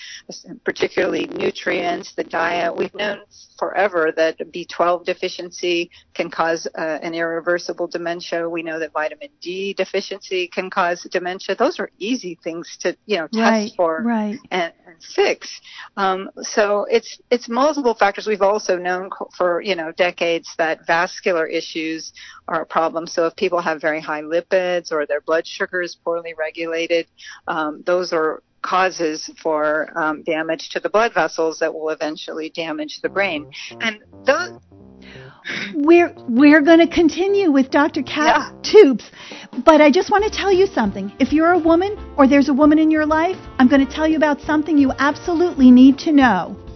particularly 0.64 1.26
nutrients, 1.26 2.14
the 2.14 2.24
diet. 2.24 2.74
We've 2.74 2.94
known 2.94 3.20
forever 3.58 4.10
that 4.16 4.38
B12 4.38 5.04
deficiency 5.04 5.90
can 6.14 6.30
cause 6.30 6.66
uh, 6.78 6.98
an 7.02 7.12
irreversible 7.12 7.88
dementia. 7.88 8.48
We 8.48 8.62
know 8.62 8.78
that 8.78 8.92
vitamin 8.92 9.28
D 9.42 9.74
deficiency 9.74 10.48
can 10.48 10.70
cause 10.70 11.06
dementia. 11.10 11.54
Those 11.54 11.78
are 11.78 11.90
easy 11.98 12.38
things 12.42 12.74
to, 12.80 12.96
you 13.04 13.18
know, 13.18 13.26
test 13.26 13.38
right, 13.38 13.72
for 13.76 14.02
right. 14.02 14.38
And, 14.50 14.72
and 14.86 14.96
fix. 15.14 15.60
Um, 15.96 16.30
so 16.40 16.86
it's 16.90 17.20
it's 17.30 17.48
multiple 17.48 17.94
factors. 17.94 18.26
We've 18.26 18.42
also 18.42 18.78
known 18.78 19.10
for 19.36 19.60
you 19.60 19.74
know 19.74 19.92
decades 19.92 20.48
that 20.56 20.86
vascular 20.86 21.46
issues 21.46 22.12
are 22.48 22.62
a 22.62 22.66
problem. 22.66 23.06
So 23.06 23.26
if 23.26 23.36
people 23.36 23.57
have 23.60 23.80
very 23.80 24.00
high 24.00 24.22
lipids 24.22 24.92
or 24.92 25.06
their 25.06 25.20
blood 25.20 25.46
sugar 25.46 25.82
is 25.82 25.96
poorly 26.04 26.34
regulated, 26.38 27.06
um, 27.46 27.82
those 27.86 28.12
are 28.12 28.42
causes 28.62 29.30
for 29.40 29.90
um, 29.96 30.22
damage 30.24 30.70
to 30.70 30.80
the 30.80 30.88
blood 30.88 31.14
vessels 31.14 31.60
that 31.60 31.72
will 31.72 31.90
eventually 31.90 32.50
damage 32.50 33.00
the 33.02 33.08
brain. 33.08 33.50
And 33.80 34.00
those 34.24 34.60
we're 35.74 36.12
we're 36.28 36.60
going 36.60 36.80
to 36.80 36.86
continue 36.86 37.50
with 37.50 37.70
Dr. 37.70 38.02
Kat 38.02 38.52
yeah. 38.64 38.82
Toups, 38.82 39.10
but 39.64 39.80
I 39.80 39.90
just 39.90 40.10
want 40.10 40.24
to 40.24 40.30
tell 40.30 40.52
you 40.52 40.66
something. 40.66 41.12
If 41.18 41.32
you're 41.32 41.52
a 41.52 41.58
woman 41.58 41.96
or 42.16 42.26
there's 42.26 42.48
a 42.48 42.54
woman 42.54 42.78
in 42.78 42.90
your 42.90 43.06
life, 43.06 43.38
I'm 43.58 43.68
going 43.68 43.84
to 43.86 43.90
tell 43.90 44.06
you 44.06 44.16
about 44.16 44.40
something 44.40 44.76
you 44.76 44.92
absolutely 44.98 45.70
need 45.70 45.98
to 46.00 46.12
know. 46.12 46.67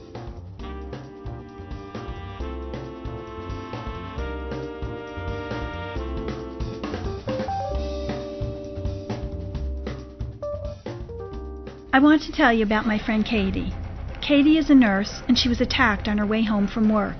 I 11.94 11.98
want 11.98 12.22
to 12.22 12.32
tell 12.32 12.54
you 12.54 12.62
about 12.62 12.86
my 12.86 12.98
friend 12.98 13.22
Katie. 13.22 13.74
Katie 14.22 14.56
is 14.56 14.70
a 14.70 14.74
nurse, 14.74 15.20
and 15.28 15.38
she 15.38 15.50
was 15.50 15.60
attacked 15.60 16.08
on 16.08 16.16
her 16.16 16.24
way 16.24 16.42
home 16.42 16.66
from 16.66 16.88
work. 16.88 17.18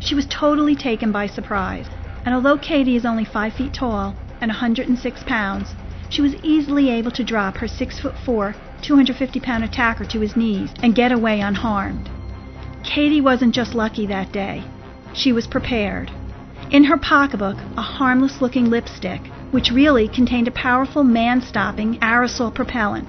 She 0.00 0.14
was 0.14 0.26
totally 0.26 0.76
taken 0.76 1.10
by 1.10 1.26
surprise, 1.26 1.86
and 2.26 2.34
although 2.34 2.58
Katie 2.58 2.96
is 2.96 3.06
only 3.06 3.24
5 3.24 3.54
feet 3.54 3.72
tall 3.72 4.14
and 4.42 4.50
106 4.50 5.22
pounds, 5.22 5.74
she 6.10 6.20
was 6.20 6.34
easily 6.42 6.90
able 6.90 7.10
to 7.10 7.24
drop 7.24 7.56
her 7.56 7.66
6 7.66 8.00
foot 8.00 8.14
4, 8.18 8.54
250 8.82 9.40
pound 9.40 9.64
attacker 9.64 10.04
to 10.04 10.20
his 10.20 10.36
knees 10.36 10.68
and 10.82 10.94
get 10.94 11.10
away 11.10 11.40
unharmed. 11.40 12.10
Katie 12.84 13.22
wasn't 13.22 13.54
just 13.54 13.74
lucky 13.74 14.04
that 14.04 14.30
day, 14.30 14.62
she 15.14 15.32
was 15.32 15.46
prepared. 15.46 16.10
In 16.70 16.84
her 16.84 16.98
pocketbook, 16.98 17.56
a 17.78 17.82
harmless 17.82 18.42
looking 18.42 18.68
lipstick, 18.68 19.26
which 19.52 19.70
really 19.70 20.06
contained 20.06 20.48
a 20.48 20.52
powerful 20.68 21.02
man 21.02 21.40
stopping 21.40 21.98
aerosol 22.00 22.54
propellant. 22.54 23.08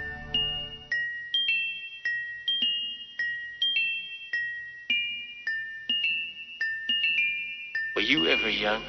You 8.11 8.27
ever 8.27 8.49
young? 8.49 8.83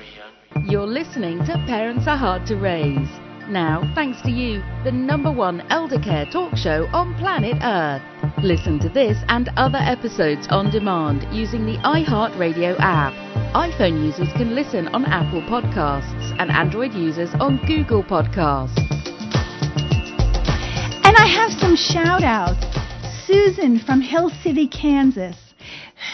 You're 0.68 0.84
listening 0.84 1.38
to 1.46 1.52
Parents 1.68 2.08
Are 2.08 2.16
Hard 2.16 2.44
to 2.46 2.56
Raise. 2.56 3.08
Now, 3.48 3.88
thanks 3.94 4.20
to 4.22 4.32
you, 4.32 4.64
the 4.82 4.90
number 4.90 5.30
one 5.30 5.60
elder 5.70 6.00
care 6.00 6.26
talk 6.26 6.56
show 6.56 6.88
on 6.92 7.14
planet 7.14 7.56
Earth. 7.62 8.02
Listen 8.42 8.80
to 8.80 8.88
this 8.88 9.16
and 9.28 9.48
other 9.56 9.78
episodes 9.78 10.48
on 10.50 10.72
demand 10.72 11.24
using 11.32 11.64
the 11.64 11.78
iHeartRadio 11.84 12.74
app. 12.80 13.12
iPhone 13.54 14.04
users 14.04 14.32
can 14.32 14.56
listen 14.56 14.88
on 14.88 15.04
Apple 15.04 15.42
Podcasts 15.42 16.36
and 16.40 16.50
Android 16.50 16.92
users 16.92 17.30
on 17.38 17.64
Google 17.64 18.02
Podcasts. 18.02 18.76
And 21.04 21.16
I 21.16 21.26
have 21.26 21.52
some 21.60 21.76
shout 21.76 22.24
outs. 22.24 22.66
Susan 23.24 23.78
from 23.78 24.00
Hill 24.00 24.30
City, 24.42 24.66
Kansas 24.66 25.51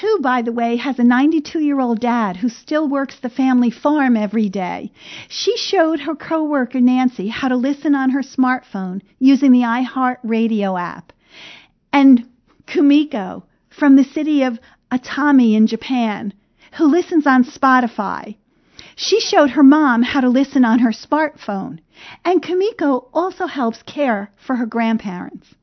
who, 0.00 0.20
by 0.20 0.42
the 0.42 0.52
way, 0.52 0.76
has 0.76 0.98
a 0.98 1.04
92 1.04 1.60
year 1.60 1.80
old 1.80 2.00
dad 2.00 2.36
who 2.36 2.48
still 2.48 2.88
works 2.88 3.18
the 3.20 3.30
family 3.30 3.70
farm 3.70 4.16
every 4.16 4.48
day. 4.48 4.92
She 5.28 5.56
showed 5.56 6.00
her 6.00 6.14
coworker 6.14 6.80
Nancy 6.80 7.28
how 7.28 7.48
to 7.48 7.56
listen 7.56 7.94
on 7.94 8.10
her 8.10 8.22
smartphone 8.22 9.02
using 9.18 9.52
the 9.52 9.62
iHeart 9.62 10.18
Radio 10.22 10.76
app. 10.76 11.12
And 11.92 12.28
Kumiko 12.66 13.44
from 13.70 13.96
the 13.96 14.04
city 14.04 14.42
of 14.42 14.58
Atami 14.90 15.54
in 15.54 15.66
Japan, 15.66 16.32
who 16.76 16.86
listens 16.86 17.26
on 17.26 17.44
Spotify. 17.44 18.36
She 18.96 19.20
showed 19.20 19.50
her 19.50 19.62
mom 19.62 20.02
how 20.02 20.20
to 20.20 20.28
listen 20.28 20.64
on 20.64 20.80
her 20.80 20.90
smartphone. 20.90 21.78
And 22.24 22.42
Kumiko 22.42 23.08
also 23.14 23.46
helps 23.46 23.82
care 23.82 24.30
for 24.36 24.56
her 24.56 24.66
grandparents. 24.66 25.54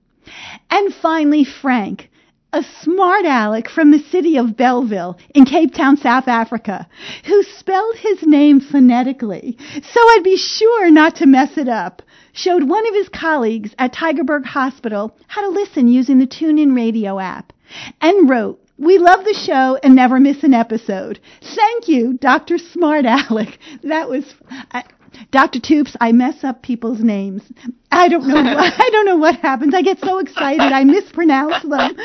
And 0.70 0.94
finally, 0.94 1.44
Frank, 1.44 2.10
a 2.56 2.64
smart 2.82 3.26
aleck 3.26 3.68
from 3.68 3.92
the 3.92 4.00
city 4.00 4.38
of 4.38 4.56
Bellville 4.56 5.20
in 5.34 5.44
Cape 5.44 5.74
Town, 5.74 5.98
South 5.98 6.30
Africa, 6.30 6.88
who 7.26 7.44
spelled 7.44 7.98
his 7.98 8.24
name 8.24 8.62
phonetically 8.62 9.58
so 9.84 10.00
I'd 10.00 10.24
be 10.24 10.38
sure 10.38 10.90
not 10.90 11.18
to 11.18 11.26
mess 11.26 11.58
it 11.58 11.68
up, 11.68 12.02
showed 12.32 12.64
one 12.64 12.88
of 12.88 12.94
his 12.94 13.10
colleagues 13.10 13.76
at 13.78 13.94
Tygerberg 13.94 14.46
Hospital 14.46 15.18
how 15.28 15.42
to 15.42 15.50
listen 15.50 15.90
using 15.90 16.18
the 16.20 16.28
TuneIn 16.28 16.74
Radio 16.74 17.20
app, 17.20 17.52
and 18.00 18.30
wrote, 18.30 18.62
we 18.78 19.00
love 19.00 19.26
the 19.26 19.34
show 19.34 19.78
and 19.84 19.94
never 19.94 20.18
miss 20.18 20.42
an 20.44 20.54
episode. 20.54 21.20
Thank 21.42 21.90
you, 21.90 22.14
Dr. 22.14 22.58
Smart 22.58 23.06
Alec. 23.06 23.60
That 23.84 24.10
was, 24.10 24.34
I, 24.72 24.84
Dr. 25.32 25.60
Toups, 25.60 25.96
I 26.00 26.12
mess 26.12 26.44
up 26.44 26.62
people's 26.62 27.00
names. 27.02 27.44
I 27.92 28.08
don't 28.08 28.28
know. 28.28 28.36
What, 28.36 28.74
I 28.78 28.90
don't 28.92 29.06
know 29.06 29.18
what 29.18 29.40
happens. 29.40 29.74
I 29.74 29.82
get 29.82 30.00
so 30.00 30.20
excited, 30.20 30.62
I 30.62 30.84
mispronounce 30.84 31.62
them. 31.62 31.70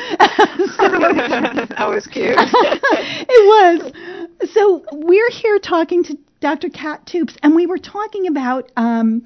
that 1.77 1.87
was 1.89 2.07
cute. 2.07 2.35
it 2.37 3.91
was. 3.91 4.49
So 4.51 4.85
we're 4.91 5.29
here 5.31 5.59
talking 5.59 6.03
to 6.05 6.17
Dr. 6.39 6.69
Kat 6.69 7.05
Toups, 7.05 7.37
and 7.43 7.55
we 7.55 7.67
were 7.67 7.77
talking 7.77 8.27
about 8.27 8.71
um, 8.75 9.23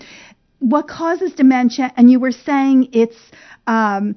what 0.60 0.88
causes 0.88 1.34
dementia, 1.34 1.92
and 1.96 2.10
you 2.12 2.20
were 2.20 2.32
saying 2.32 2.90
it's 2.94 3.18
um, 3.68 4.16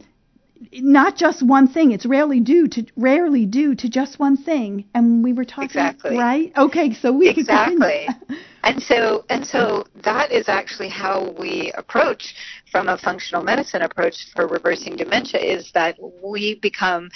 not 0.73 1.17
just 1.17 1.43
one 1.43 1.69
thing. 1.69 1.93
It's 1.93 2.07
rarely 2.07 2.41
due 2.41 2.69
to 2.69 2.87
rarely 2.97 3.47
due 3.47 3.75
to 3.77 3.89
just 3.89 4.19
one 4.19 4.37
thing. 4.37 4.85
And 4.95 5.23
we 5.23 5.33
were 5.33 5.45
talking 5.45 5.65
exactly 5.65 6.17
right. 6.17 6.53
Okay, 6.57 6.95
so 6.95 7.13
we 7.13 7.29
exactly. 7.29 8.09
And 8.69 8.83
so 8.83 9.25
and 9.31 9.47
so 9.47 9.85
that 10.05 10.31
is 10.31 10.49
actually 10.49 10.91
how 10.91 11.35
we 11.39 11.73
approach 11.77 12.35
from 12.71 12.89
a 12.89 12.99
functional 12.99 13.43
medicine 13.43 13.83
approach 13.83 14.27
for 14.35 14.47
reversing 14.47 14.97
dementia 14.97 15.41
is 15.41 15.71
that 15.73 15.97
we 16.23 16.59
become, 16.61 17.09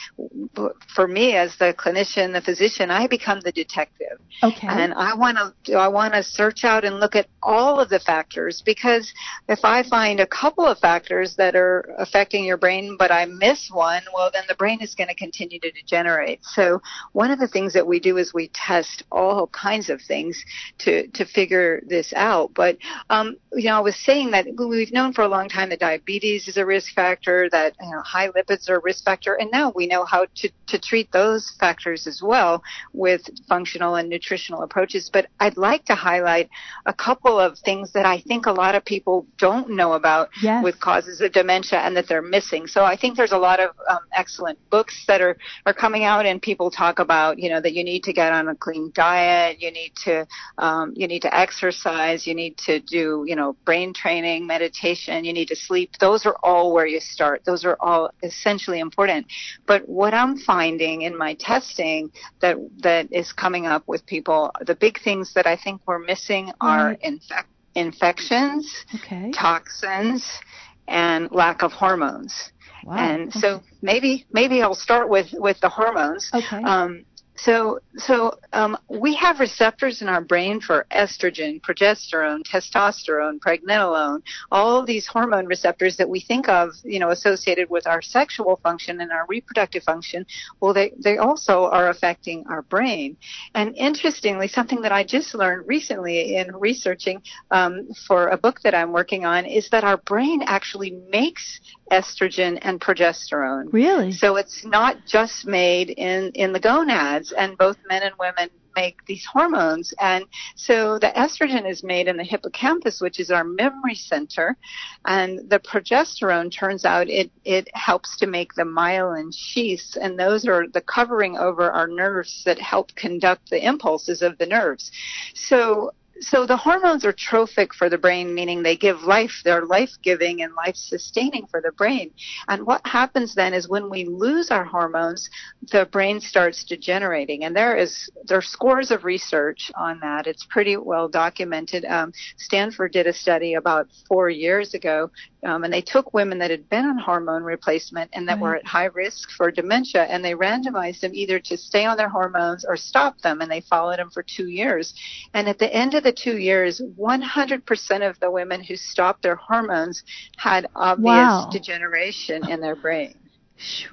for 0.94 1.06
me 1.06 1.34
as 1.36 1.56
the 1.58 1.74
clinician, 1.74 2.32
the 2.32 2.40
physician, 2.40 2.90
I 2.90 3.06
become 3.06 3.40
the 3.40 3.52
detective. 3.52 4.18
Okay. 4.42 4.66
And 4.66 4.94
I 4.94 5.14
want 5.14 5.38
to, 5.64 5.74
I 5.74 5.88
want 5.88 6.14
to 6.14 6.22
search 6.22 6.64
out 6.64 6.84
and 6.84 7.00
look 7.00 7.14
at 7.14 7.26
all 7.42 7.80
of 7.80 7.88
the 7.88 8.00
factors 8.00 8.62
because 8.64 9.12
if 9.48 9.60
I 9.64 9.82
find 9.82 10.20
a 10.20 10.26
couple 10.26 10.66
of 10.66 10.78
factors 10.78 11.36
that 11.36 11.54
are 11.54 11.94
affecting 11.98 12.44
your 12.44 12.56
brain, 12.56 12.96
but 12.98 13.10
I 13.10 13.26
miss 13.26 13.70
one, 13.70 14.02
well, 14.14 14.30
then 14.32 14.44
the 14.48 14.54
brain 14.54 14.80
is 14.80 14.94
going 14.94 15.08
to 15.08 15.14
continue 15.14 15.60
to 15.60 15.70
degenerate. 15.70 16.40
So 16.44 16.80
one 17.12 17.30
of 17.30 17.38
the 17.38 17.48
things 17.48 17.72
that 17.74 17.86
we 17.86 18.00
do 18.00 18.16
is 18.16 18.32
we 18.32 18.50
test 18.54 19.04
all 19.12 19.48
kinds 19.48 19.90
of 19.90 20.00
things 20.00 20.42
to, 20.78 21.06
to 21.08 21.24
figure 21.24 21.41
this 21.86 22.12
out. 22.16 22.52
But, 22.54 22.78
um, 23.10 23.36
you 23.52 23.64
know, 23.64 23.76
I 23.76 23.80
was 23.80 23.96
saying 23.96 24.30
that 24.30 24.46
we've 24.56 24.92
known 24.92 25.12
for 25.12 25.22
a 25.22 25.28
long 25.28 25.42
long 25.42 25.48
time 25.48 25.70
that 25.70 25.80
diabetes 25.80 26.46
is 26.46 26.56
a 26.56 26.64
risk 26.64 26.94
factor, 26.94 27.48
that 27.50 27.74
you 27.80 27.90
know, 27.90 28.00
high 28.02 28.28
lipids 28.28 28.68
are 28.68 28.76
a 28.76 28.80
risk 28.80 29.04
factor, 29.04 29.34
and 29.34 29.50
now 29.50 29.72
we 29.74 29.88
know 29.88 30.04
how 30.04 30.24
to, 30.36 30.48
to 30.68 30.78
treat 30.78 31.10
those 31.10 31.52
factors 31.58 32.06
as 32.06 32.22
well 32.22 32.62
with 32.92 33.22
functional 33.48 33.96
and 33.96 34.08
nutritional 34.08 34.62
approaches. 34.62 35.10
But 35.12 35.26
I'd 35.40 35.56
like 35.56 35.84
to 35.86 35.96
highlight 35.96 36.48
a 36.86 36.92
couple 36.92 37.40
of 37.40 37.58
things 37.58 37.92
that 37.92 38.06
I 38.06 38.20
think 38.20 38.46
a 38.46 38.52
lot 38.52 38.76
of 38.76 38.84
people 38.84 39.26
don't 39.38 39.70
know 39.70 39.94
about 39.94 40.28
yes. 40.40 40.62
with 40.62 40.78
causes 40.78 41.20
of 41.20 41.32
dementia 41.32 41.80
and 41.80 41.96
that 41.96 42.06
they're 42.06 42.22
missing. 42.22 42.68
So 42.68 42.84
I 42.84 42.96
think 42.96 43.16
there's 43.16 43.32
a 43.32 43.38
lot 43.38 43.58
of 43.58 43.70
um, 43.90 44.00
excellent 44.12 44.58
books 44.70 45.04
that 45.08 45.20
are, 45.20 45.36
are 45.66 45.74
coming 45.74 46.04
out 46.04 46.24
and 46.24 46.40
people 46.40 46.70
talk 46.70 47.00
about, 47.00 47.38
you 47.38 47.50
know, 47.50 47.60
that 47.60 47.72
you 47.72 47.82
need 47.82 48.04
to 48.04 48.12
get 48.12 48.32
on 48.32 48.46
a 48.48 48.54
clean 48.54 48.92
diet, 48.94 49.60
you 49.60 49.72
need 49.72 49.92
to, 50.04 50.26
um, 50.58 50.92
you 50.94 51.08
need 51.08 51.21
to 51.22 51.36
exercise, 51.36 52.26
you 52.26 52.34
need 52.34 52.56
to 52.58 52.80
do, 52.80 53.24
you 53.26 53.34
know, 53.34 53.56
brain 53.64 53.94
training, 53.94 54.46
meditation, 54.46 55.24
you 55.24 55.32
need 55.32 55.48
to 55.48 55.56
sleep. 55.56 55.90
Those 55.98 56.26
are 56.26 56.36
all 56.42 56.72
where 56.72 56.86
you 56.86 57.00
start. 57.00 57.44
Those 57.44 57.64
are 57.64 57.76
all 57.80 58.10
essentially 58.22 58.80
important. 58.80 59.26
But 59.66 59.88
what 59.88 60.14
I'm 60.14 60.36
finding 60.36 61.02
in 61.02 61.16
my 61.16 61.34
testing 61.34 62.10
that 62.40 62.56
that 62.82 63.12
is 63.12 63.32
coming 63.32 63.66
up 63.66 63.84
with 63.86 64.04
people, 64.06 64.52
the 64.66 64.74
big 64.74 65.00
things 65.00 65.32
that 65.34 65.46
I 65.46 65.56
think 65.56 65.80
we're 65.86 65.98
missing 65.98 66.52
are 66.60 66.96
infec- 67.04 67.46
infections, 67.74 68.84
okay. 68.96 69.30
toxins, 69.32 70.40
and 70.88 71.30
lack 71.30 71.62
of 71.62 71.72
hormones. 71.72 72.52
Wow. 72.84 72.96
And 72.96 73.28
okay. 73.28 73.38
so 73.38 73.62
maybe 73.80 74.26
maybe 74.32 74.60
I'll 74.62 74.74
start 74.74 75.08
with 75.08 75.28
with 75.32 75.60
the 75.60 75.68
hormones. 75.68 76.28
Okay. 76.34 76.62
Um, 76.62 77.04
so, 77.44 77.80
so 77.96 78.38
um, 78.52 78.78
we 78.88 79.14
have 79.16 79.40
receptors 79.40 80.00
in 80.00 80.08
our 80.08 80.20
brain 80.20 80.60
for 80.60 80.86
estrogen, 80.92 81.60
progesterone, 81.60 82.42
testosterone, 82.44 83.40
pregnenolone, 83.40 84.22
all 84.52 84.84
these 84.84 85.08
hormone 85.08 85.46
receptors 85.46 85.96
that 85.96 86.08
we 86.08 86.20
think 86.20 86.48
of, 86.48 86.70
you 86.84 87.00
know, 87.00 87.10
associated 87.10 87.68
with 87.68 87.86
our 87.86 88.00
sexual 88.00 88.60
function 88.62 89.00
and 89.00 89.10
our 89.10 89.26
reproductive 89.28 89.82
function. 89.82 90.24
Well, 90.60 90.72
they, 90.72 90.92
they 91.02 91.18
also 91.18 91.64
are 91.64 91.88
affecting 91.88 92.44
our 92.48 92.62
brain. 92.62 93.16
And 93.56 93.76
interestingly, 93.76 94.46
something 94.46 94.82
that 94.82 94.92
I 94.92 95.02
just 95.02 95.34
learned 95.34 95.66
recently 95.66 96.36
in 96.36 96.54
researching 96.54 97.22
um, 97.50 97.88
for 98.06 98.28
a 98.28 98.36
book 98.36 98.60
that 98.62 98.74
I'm 98.74 98.92
working 98.92 99.24
on 99.24 99.46
is 99.46 99.68
that 99.70 99.82
our 99.82 99.96
brain 99.96 100.42
actually 100.46 100.92
makes 101.10 101.60
estrogen 101.90 102.58
and 102.62 102.80
progesterone. 102.80 103.72
Really? 103.72 104.12
So 104.12 104.36
it's 104.36 104.64
not 104.64 104.96
just 105.06 105.46
made 105.46 105.90
in, 105.90 106.30
in 106.34 106.52
the 106.52 106.60
gonads, 106.60 107.31
and 107.32 107.58
both 107.58 107.76
men 107.88 108.02
and 108.02 108.14
women 108.18 108.50
make 108.74 109.04
these 109.06 109.24
hormones. 109.24 109.92
And 110.00 110.24
so 110.56 110.98
the 110.98 111.12
estrogen 111.16 111.68
is 111.68 111.82
made 111.82 112.08
in 112.08 112.16
the 112.16 112.24
hippocampus, 112.24 113.00
which 113.00 113.20
is 113.20 113.30
our 113.30 113.44
memory 113.44 113.94
center, 113.94 114.56
and 115.04 115.48
the 115.50 115.58
progesterone 115.58 116.50
turns 116.50 116.84
out 116.84 117.08
it, 117.08 117.30
it 117.44 117.68
helps 117.74 118.16
to 118.18 118.26
make 118.26 118.54
the 118.54 118.62
myelin 118.62 119.32
sheaths, 119.34 119.96
and 119.96 120.18
those 120.18 120.46
are 120.46 120.66
the 120.68 120.80
covering 120.80 121.36
over 121.36 121.70
our 121.70 121.88
nerves 121.88 122.42
that 122.44 122.58
help 122.58 122.94
conduct 122.94 123.50
the 123.50 123.64
impulses 123.64 124.22
of 124.22 124.38
the 124.38 124.46
nerves. 124.46 124.90
So 125.34 125.92
so 126.20 126.46
the 126.46 126.56
hormones 126.56 127.04
are 127.04 127.12
trophic 127.12 127.74
for 127.74 127.88
the 127.88 127.98
brain, 127.98 128.34
meaning 128.34 128.62
they 128.62 128.76
give 128.76 129.02
life, 129.02 129.40
they're 129.44 129.64
life 129.64 129.90
giving 130.02 130.42
and 130.42 130.54
life 130.54 130.76
sustaining 130.76 131.46
for 131.46 131.60
the 131.60 131.72
brain. 131.72 132.10
And 132.48 132.66
what 132.66 132.86
happens 132.86 133.34
then 133.34 133.54
is 133.54 133.68
when 133.68 133.90
we 133.90 134.04
lose 134.04 134.50
our 134.50 134.64
hormones, 134.64 135.28
the 135.70 135.86
brain 135.86 136.20
starts 136.20 136.64
degenerating. 136.64 137.44
And 137.44 137.56
there 137.56 137.76
is, 137.76 138.10
there 138.26 138.38
are 138.38 138.42
scores 138.42 138.90
of 138.90 139.04
research 139.04 139.70
on 139.74 140.00
that. 140.00 140.26
It's 140.26 140.46
pretty 140.48 140.76
well 140.76 141.08
documented. 141.08 141.84
Um, 141.84 142.12
Stanford 142.36 142.92
did 142.92 143.06
a 143.06 143.12
study 143.12 143.54
about 143.54 143.88
four 144.06 144.28
years 144.30 144.74
ago, 144.74 145.10
um, 145.44 145.64
and 145.64 145.72
they 145.72 145.82
took 145.82 146.14
women 146.14 146.38
that 146.38 146.50
had 146.50 146.68
been 146.68 146.84
on 146.84 146.98
hormone 146.98 147.42
replacement 147.42 148.10
and 148.12 148.28
that 148.28 148.34
right. 148.34 148.42
were 148.42 148.56
at 148.56 148.66
high 148.66 148.86
risk 148.86 149.30
for 149.30 149.50
dementia, 149.50 150.04
and 150.04 150.24
they 150.24 150.34
randomized 150.34 151.00
them 151.00 151.14
either 151.14 151.40
to 151.40 151.56
stay 151.56 151.84
on 151.84 151.96
their 151.96 152.08
hormones 152.08 152.64
or 152.64 152.76
stop 152.76 153.18
them, 153.22 153.40
and 153.40 153.50
they 153.50 153.60
followed 153.60 153.98
them 153.98 154.10
for 154.10 154.22
two 154.22 154.48
years. 154.48 154.94
And 155.34 155.48
at 155.48 155.58
the 155.58 155.72
end 155.72 155.94
of 155.94 156.01
the 156.02 156.12
two 156.12 156.38
years, 156.38 156.80
100% 156.98 158.08
of 158.08 158.20
the 158.20 158.30
women 158.30 158.62
who 158.62 158.76
stopped 158.76 159.22
their 159.22 159.36
hormones 159.36 160.02
had 160.36 160.66
obvious 160.74 161.06
wow. 161.06 161.48
degeneration 161.50 162.48
in 162.48 162.60
their 162.60 162.76
brain. 162.76 163.14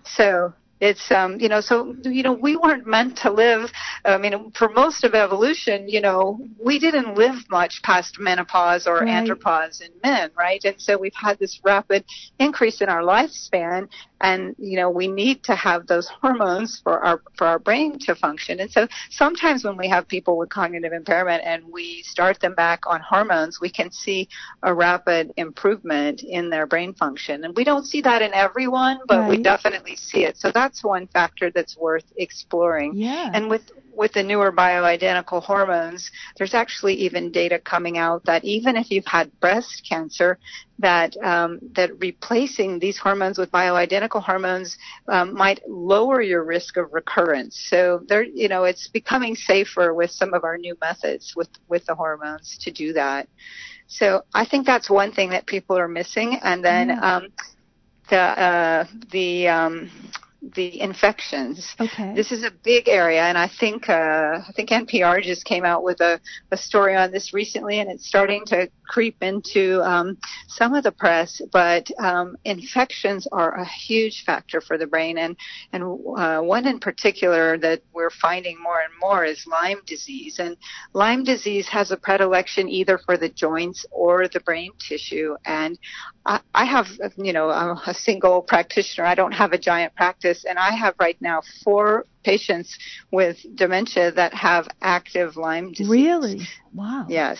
So 0.03 0.53
it's 0.79 1.11
um 1.11 1.39
you 1.39 1.49
know 1.49 1.59
so 1.59 1.95
you 2.03 2.23
know 2.23 2.33
we 2.33 2.55
weren't 2.55 2.87
meant 2.87 3.17
to 3.17 3.29
live 3.29 3.69
i 4.05 4.17
mean 4.17 4.51
for 4.51 4.69
most 4.69 5.03
of 5.03 5.13
evolution 5.13 5.87
you 5.89 5.99
know 5.99 6.39
we 6.63 6.79
didn't 6.79 7.15
live 7.15 7.35
much 7.49 7.81
past 7.83 8.19
menopause 8.19 8.87
or 8.87 8.99
right. 8.99 9.07
andropause 9.07 9.81
in 9.81 9.89
men 10.03 10.29
right 10.37 10.63
and 10.63 10.79
so 10.79 10.97
we've 10.97 11.13
had 11.13 11.37
this 11.39 11.59
rapid 11.63 12.03
increase 12.39 12.81
in 12.81 12.89
our 12.89 13.01
lifespan 13.01 13.87
and 14.21 14.55
you 14.57 14.75
know 14.75 14.89
we 14.89 15.07
need 15.07 15.43
to 15.43 15.55
have 15.55 15.87
those 15.87 16.07
hormones 16.21 16.79
for 16.83 16.99
our 16.99 17.21
for 17.37 17.47
our 17.47 17.59
brain 17.59 17.97
to 17.99 18.15
function 18.15 18.59
and 18.59 18.71
so 18.71 18.87
sometimes 19.09 19.63
when 19.63 19.77
we 19.77 19.87
have 19.87 20.07
people 20.07 20.37
with 20.37 20.49
cognitive 20.49 20.93
impairment 20.93 21.41
and 21.45 21.63
we 21.71 22.01
start 22.03 22.39
them 22.39 22.55
back 22.55 22.81
on 22.87 23.01
hormones 23.01 23.59
we 23.61 23.69
can 23.69 23.91
see 23.91 24.27
a 24.63 24.73
rapid 24.73 25.31
improvement 25.37 26.23
in 26.23 26.49
their 26.49 26.65
brain 26.65 26.93
function 26.93 27.43
and 27.43 27.55
we 27.55 27.63
don't 27.63 27.85
see 27.85 28.01
that 28.01 28.21
in 28.21 28.33
everyone 28.33 28.99
but 29.07 29.19
right. 29.19 29.29
we 29.29 29.41
definitely 29.41 29.95
see 29.95 30.25
it 30.25 30.37
so 30.37 30.51
that's 30.51 30.83
one 30.83 31.07
factor 31.07 31.49
that's 31.51 31.77
worth 31.77 32.05
exploring 32.17 32.93
yeah. 32.95 33.29
and 33.33 33.49
with 33.49 33.71
with 33.99 34.13
the 34.13 34.23
newer 34.23 34.49
bioidentical 34.49 35.43
hormones, 35.43 36.09
there's 36.37 36.53
actually 36.53 36.93
even 36.93 37.33
data 37.33 37.59
coming 37.59 37.97
out 37.97 38.23
that 38.23 38.45
even 38.45 38.77
if 38.77 38.89
you've 38.89 39.05
had 39.05 39.29
breast 39.41 39.85
cancer, 39.87 40.39
that 40.79 41.17
um, 41.21 41.59
that 41.75 41.91
replacing 41.99 42.79
these 42.79 42.97
hormones 42.97 43.37
with 43.37 43.51
bioidentical 43.51 44.08
hormones 44.11 44.77
um, 45.07 45.33
might 45.33 45.59
lower 45.67 46.21
your 46.21 46.43
risk 46.43 46.77
of 46.77 46.93
recurrence. 46.93 47.67
So 47.69 48.01
there, 48.07 48.23
you 48.23 48.47
know, 48.47 48.63
it's 48.63 48.87
becoming 48.87 49.35
safer 49.35 49.93
with 49.93 50.11
some 50.11 50.33
of 50.33 50.43
our 50.43 50.57
new 50.57 50.75
methods 50.81 51.33
with 51.35 51.49
with 51.67 51.85
the 51.85 51.95
hormones 51.95 52.57
to 52.61 52.71
do 52.71 52.93
that. 52.93 53.27
So 53.87 54.23
I 54.33 54.45
think 54.45 54.65
that's 54.65 54.89
one 54.89 55.11
thing 55.11 55.29
that 55.31 55.45
people 55.45 55.77
are 55.77 55.87
missing, 55.87 56.39
and 56.43 56.63
then 56.63 56.89
yeah. 56.89 57.15
um, 57.15 57.27
the 58.09 58.17
uh, 58.17 58.85
the 59.11 59.47
um, 59.47 59.91
the 60.41 60.79
infections. 60.79 61.75
Okay. 61.79 62.13
This 62.15 62.31
is 62.31 62.43
a 62.43 62.51
big 62.63 62.87
area, 62.87 63.23
and 63.23 63.37
I 63.37 63.49
think 63.59 63.89
uh, 63.89 64.39
I 64.47 64.51
think 64.55 64.69
NPR 64.69 65.21
just 65.21 65.43
came 65.45 65.65
out 65.65 65.83
with 65.83 65.99
a, 65.99 66.19
a 66.51 66.57
story 66.57 66.95
on 66.95 67.11
this 67.11 67.33
recently, 67.33 67.79
and 67.79 67.89
it's 67.89 68.07
starting 68.07 68.45
to 68.45 68.69
creep 68.87 69.17
into 69.21 69.81
um, 69.81 70.17
some 70.47 70.73
of 70.73 70.83
the 70.83 70.91
press. 70.91 71.41
But 71.51 71.89
um, 71.99 72.37
infections 72.45 73.27
are 73.31 73.55
a 73.55 73.65
huge 73.65 74.23
factor 74.25 74.61
for 74.61 74.77
the 74.77 74.87
brain, 74.87 75.17
and 75.17 75.35
and 75.73 75.83
uh, 76.17 76.39
one 76.41 76.65
in 76.67 76.79
particular 76.79 77.57
that 77.57 77.81
we're 77.93 78.09
finding 78.09 78.61
more 78.61 78.79
and 78.79 78.93
more 79.01 79.25
is 79.25 79.45
Lyme 79.45 79.81
disease. 79.85 80.39
And 80.39 80.55
Lyme 80.93 81.25
disease 81.25 81.67
has 81.67 81.91
a 81.91 81.97
predilection 81.97 82.69
either 82.69 82.97
for 82.97 83.17
the 83.17 83.29
joints 83.29 83.85
or 83.91 84.27
the 84.27 84.39
brain 84.39 84.71
tissue. 84.79 85.35
And 85.45 85.77
I, 86.25 86.39
I 86.53 86.65
have, 86.65 86.87
you 87.17 87.33
know, 87.33 87.49
I'm 87.49 87.77
a 87.85 87.93
single 87.93 88.41
practitioner. 88.41 89.05
I 89.05 89.15
don't 89.15 89.33
have 89.33 89.51
a 89.51 89.57
giant 89.57 89.95
practice 89.95 90.28
practice, 90.29 90.45
and 90.47 90.57
I 90.57 90.71
have 90.75 90.95
right 90.99 91.17
now 91.21 91.41
four 91.63 92.05
patients 92.23 92.77
with 93.11 93.37
dementia 93.55 94.11
that 94.11 94.33
have 94.33 94.67
active 94.81 95.35
Lyme 95.35 95.71
disease. 95.71 95.89
Really? 95.89 96.41
Wow. 96.73 97.05
Yes. 97.09 97.39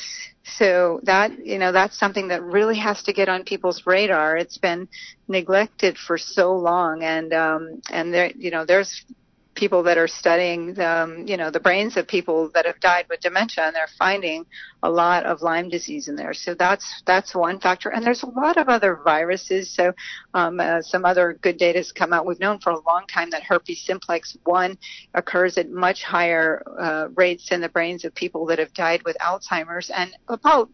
So 0.57 0.99
that 1.03 1.45
you 1.45 1.59
know 1.59 1.71
that's 1.71 1.97
something 1.99 2.29
that 2.29 2.41
really 2.41 2.77
has 2.77 3.03
to 3.03 3.13
get 3.13 3.29
on 3.29 3.43
people's 3.43 3.83
radar. 3.85 4.37
It's 4.37 4.57
been 4.57 4.87
neglected 5.27 5.97
for 5.97 6.17
so 6.17 6.53
long, 6.53 7.03
and 7.03 7.33
um, 7.33 7.81
and 7.91 8.13
there 8.13 8.31
you 8.35 8.51
know 8.51 8.65
there's 8.65 9.05
people 9.59 9.83
that 9.83 9.97
are 9.97 10.07
studying, 10.07 10.79
um, 10.79 11.27
you 11.27 11.35
know, 11.35 11.51
the 11.51 11.59
brains 11.59 11.97
of 11.97 12.07
people 12.07 12.49
that 12.53 12.65
have 12.65 12.79
died 12.79 13.05
with 13.09 13.19
dementia, 13.19 13.65
and 13.65 13.75
they're 13.75 13.89
finding 13.99 14.45
a 14.81 14.89
lot 14.89 15.25
of 15.25 15.41
Lyme 15.41 15.67
disease 15.67 16.07
in 16.07 16.15
there. 16.15 16.33
So 16.33 16.55
that's 16.55 17.03
that's 17.05 17.35
one 17.35 17.59
factor. 17.59 17.89
And 17.89 18.03
there's 18.05 18.23
a 18.23 18.29
lot 18.29 18.57
of 18.57 18.69
other 18.69 18.99
viruses. 19.03 19.69
So 19.75 19.91
um, 20.33 20.59
uh, 20.61 20.81
some 20.81 21.03
other 21.03 21.37
good 21.41 21.57
data 21.57 21.79
has 21.79 21.91
come 21.91 22.13
out. 22.13 22.25
We've 22.25 22.39
known 22.39 22.59
for 22.59 22.71
a 22.71 22.79
long 22.79 23.03
time 23.13 23.29
that 23.31 23.43
herpes 23.43 23.81
simplex 23.81 24.37
one 24.45 24.77
occurs 25.13 25.57
at 25.57 25.69
much 25.69 26.03
higher 26.03 26.63
uh, 26.79 27.09
rates 27.15 27.51
in 27.51 27.59
the 27.59 27.69
brains 27.69 28.05
of 28.05 28.15
people 28.15 28.45
that 28.47 28.59
have 28.59 28.73
died 28.73 29.01
with 29.03 29.17
Alzheimer's, 29.19 29.89
and 29.89 30.15
about 30.29 30.69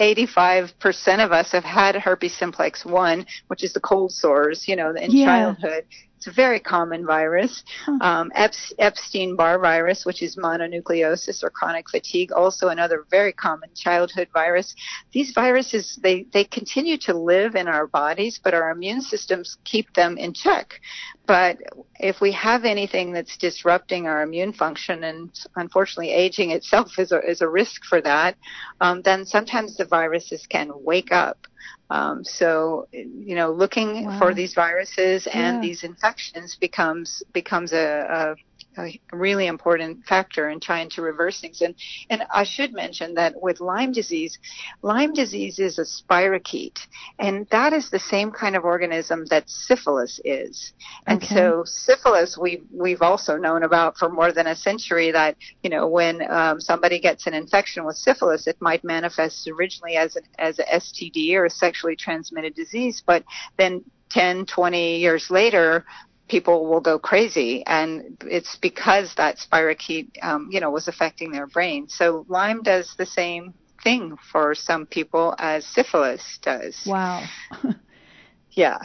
85% 0.00 1.24
of 1.24 1.32
us 1.32 1.52
have 1.52 1.64
had 1.64 1.96
herpes 1.96 2.36
simplex 2.36 2.84
1, 2.84 3.26
which 3.48 3.64
is 3.64 3.72
the 3.72 3.80
cold 3.80 4.12
sores, 4.12 4.68
you 4.68 4.76
know, 4.76 4.90
in 4.90 5.10
yeah. 5.10 5.26
childhood. 5.26 5.84
It's 6.18 6.26
a 6.26 6.32
very 6.32 6.58
common 6.58 7.06
virus. 7.06 7.62
Um, 8.00 8.32
Epstein 8.34 9.36
Barr 9.36 9.60
virus, 9.60 10.04
which 10.04 10.20
is 10.20 10.34
mononucleosis 10.34 11.44
or 11.44 11.50
chronic 11.50 11.88
fatigue, 11.88 12.32
also 12.32 12.68
another 12.68 13.06
very 13.08 13.32
common 13.32 13.70
childhood 13.76 14.26
virus. 14.32 14.74
These 15.12 15.30
viruses, 15.30 15.96
they, 16.02 16.26
they 16.32 16.42
continue 16.42 16.98
to 16.98 17.14
live 17.14 17.54
in 17.54 17.68
our 17.68 17.86
bodies, 17.86 18.40
but 18.42 18.52
our 18.52 18.70
immune 18.70 19.00
systems 19.00 19.58
keep 19.64 19.94
them 19.94 20.18
in 20.18 20.34
check. 20.34 20.80
But 21.24 21.58
if 22.00 22.20
we 22.20 22.32
have 22.32 22.64
anything 22.64 23.12
that's 23.12 23.36
disrupting 23.36 24.08
our 24.08 24.22
immune 24.22 24.54
function, 24.54 25.04
and 25.04 25.30
unfortunately 25.54 26.10
aging 26.10 26.50
itself 26.50 26.98
is 26.98 27.12
a, 27.12 27.20
is 27.30 27.42
a 27.42 27.48
risk 27.48 27.84
for 27.84 28.00
that, 28.00 28.36
um, 28.80 29.02
then 29.02 29.24
sometimes 29.24 29.76
the 29.76 29.84
viruses 29.84 30.46
can 30.48 30.72
wake 30.74 31.12
up 31.12 31.46
um, 31.90 32.22
so, 32.22 32.86
you 32.92 33.34
know, 33.34 33.50
looking 33.50 34.04
wow. 34.04 34.18
for 34.18 34.34
these 34.34 34.54
viruses 34.54 35.26
and 35.26 35.56
yeah. 35.56 35.60
these 35.60 35.84
infections 35.84 36.56
becomes 36.56 37.22
becomes 37.32 37.72
a, 37.72 38.36
a 38.78 39.00
really 39.12 39.46
important 39.46 40.04
factor 40.04 40.48
in 40.48 40.60
trying 40.60 40.88
to 40.90 41.02
reverse 41.02 41.40
things. 41.40 41.60
And, 41.60 41.74
and 42.10 42.22
I 42.32 42.44
should 42.44 42.72
mention 42.72 43.14
that 43.14 43.40
with 43.40 43.60
Lyme 43.60 43.92
disease, 43.92 44.38
Lyme 44.82 45.12
disease 45.12 45.58
is 45.58 45.78
a 45.78 45.82
spirochete, 45.82 46.78
and 47.18 47.46
that 47.50 47.72
is 47.72 47.90
the 47.90 47.98
same 47.98 48.30
kind 48.30 48.56
of 48.56 48.64
organism 48.64 49.24
that 49.26 49.48
syphilis 49.48 50.20
is. 50.24 50.72
And 51.06 51.22
okay. 51.22 51.34
so 51.34 51.62
syphilis, 51.64 52.38
we 52.38 52.62
we've 52.72 53.02
also 53.02 53.36
known 53.36 53.62
about 53.62 53.96
for 53.96 54.08
more 54.08 54.32
than 54.32 54.46
a 54.46 54.56
century 54.56 55.10
that 55.12 55.36
you 55.62 55.70
know 55.70 55.88
when 55.88 56.30
um, 56.30 56.60
somebody 56.60 57.00
gets 57.00 57.26
an 57.26 57.34
infection 57.34 57.84
with 57.84 57.96
syphilis, 57.96 58.46
it 58.46 58.56
might 58.60 58.84
manifest 58.84 59.48
originally 59.48 59.96
as 59.96 60.16
an 60.16 60.22
as 60.38 60.58
a 60.58 60.64
STD 60.64 61.34
or 61.34 61.46
a 61.46 61.50
sexually 61.50 61.96
transmitted 61.96 62.54
disease, 62.54 63.02
but 63.04 63.24
then 63.56 63.84
10, 64.10 64.46
20 64.46 64.98
years 64.98 65.30
later, 65.30 65.84
people 66.28 66.66
will 66.66 66.80
go 66.80 66.98
crazy, 66.98 67.64
and 67.66 68.16
it's 68.22 68.56
because 68.56 69.14
that 69.16 69.38
spirochete, 69.38 70.10
um, 70.22 70.48
you 70.50 70.60
know, 70.60 70.70
was 70.70 70.88
affecting 70.88 71.32
their 71.32 71.46
brain. 71.46 71.88
So 71.88 72.24
Lyme 72.28 72.62
does 72.62 72.94
the 72.98 73.06
same 73.06 73.54
thing 73.82 74.16
for 74.32 74.54
some 74.54 74.86
people 74.86 75.34
as 75.38 75.64
syphilis 75.66 76.38
does. 76.42 76.82
Wow. 76.86 77.24
yeah. 78.52 78.78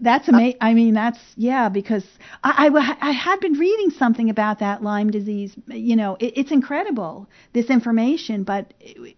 That's 0.00 0.28
amazing. 0.28 0.58
I 0.60 0.74
mean, 0.74 0.92
that's 0.94 1.20
yeah, 1.36 1.68
because 1.68 2.04
I, 2.42 2.68
I, 2.68 3.08
I 3.08 3.12
had 3.12 3.38
been 3.40 3.54
reading 3.54 3.90
something 3.90 4.28
about 4.28 4.58
that 4.58 4.82
Lyme 4.82 5.10
disease. 5.10 5.54
You 5.68 5.94
know, 5.94 6.16
it, 6.18 6.32
it's 6.36 6.50
incredible 6.50 7.28
this 7.52 7.70
information, 7.70 8.42
but 8.42 8.74
it, 8.80 9.16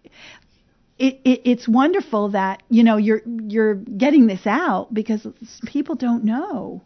it, 0.99 1.19
it, 1.25 1.41
it's 1.43 1.67
wonderful 1.67 2.29
that 2.29 2.61
you 2.69 2.83
know 2.83 2.97
you're 2.97 3.21
you're 3.25 3.75
getting 3.75 4.27
this 4.27 4.45
out 4.45 4.93
because 4.93 5.25
people 5.65 5.95
don't 5.95 6.23
know. 6.23 6.83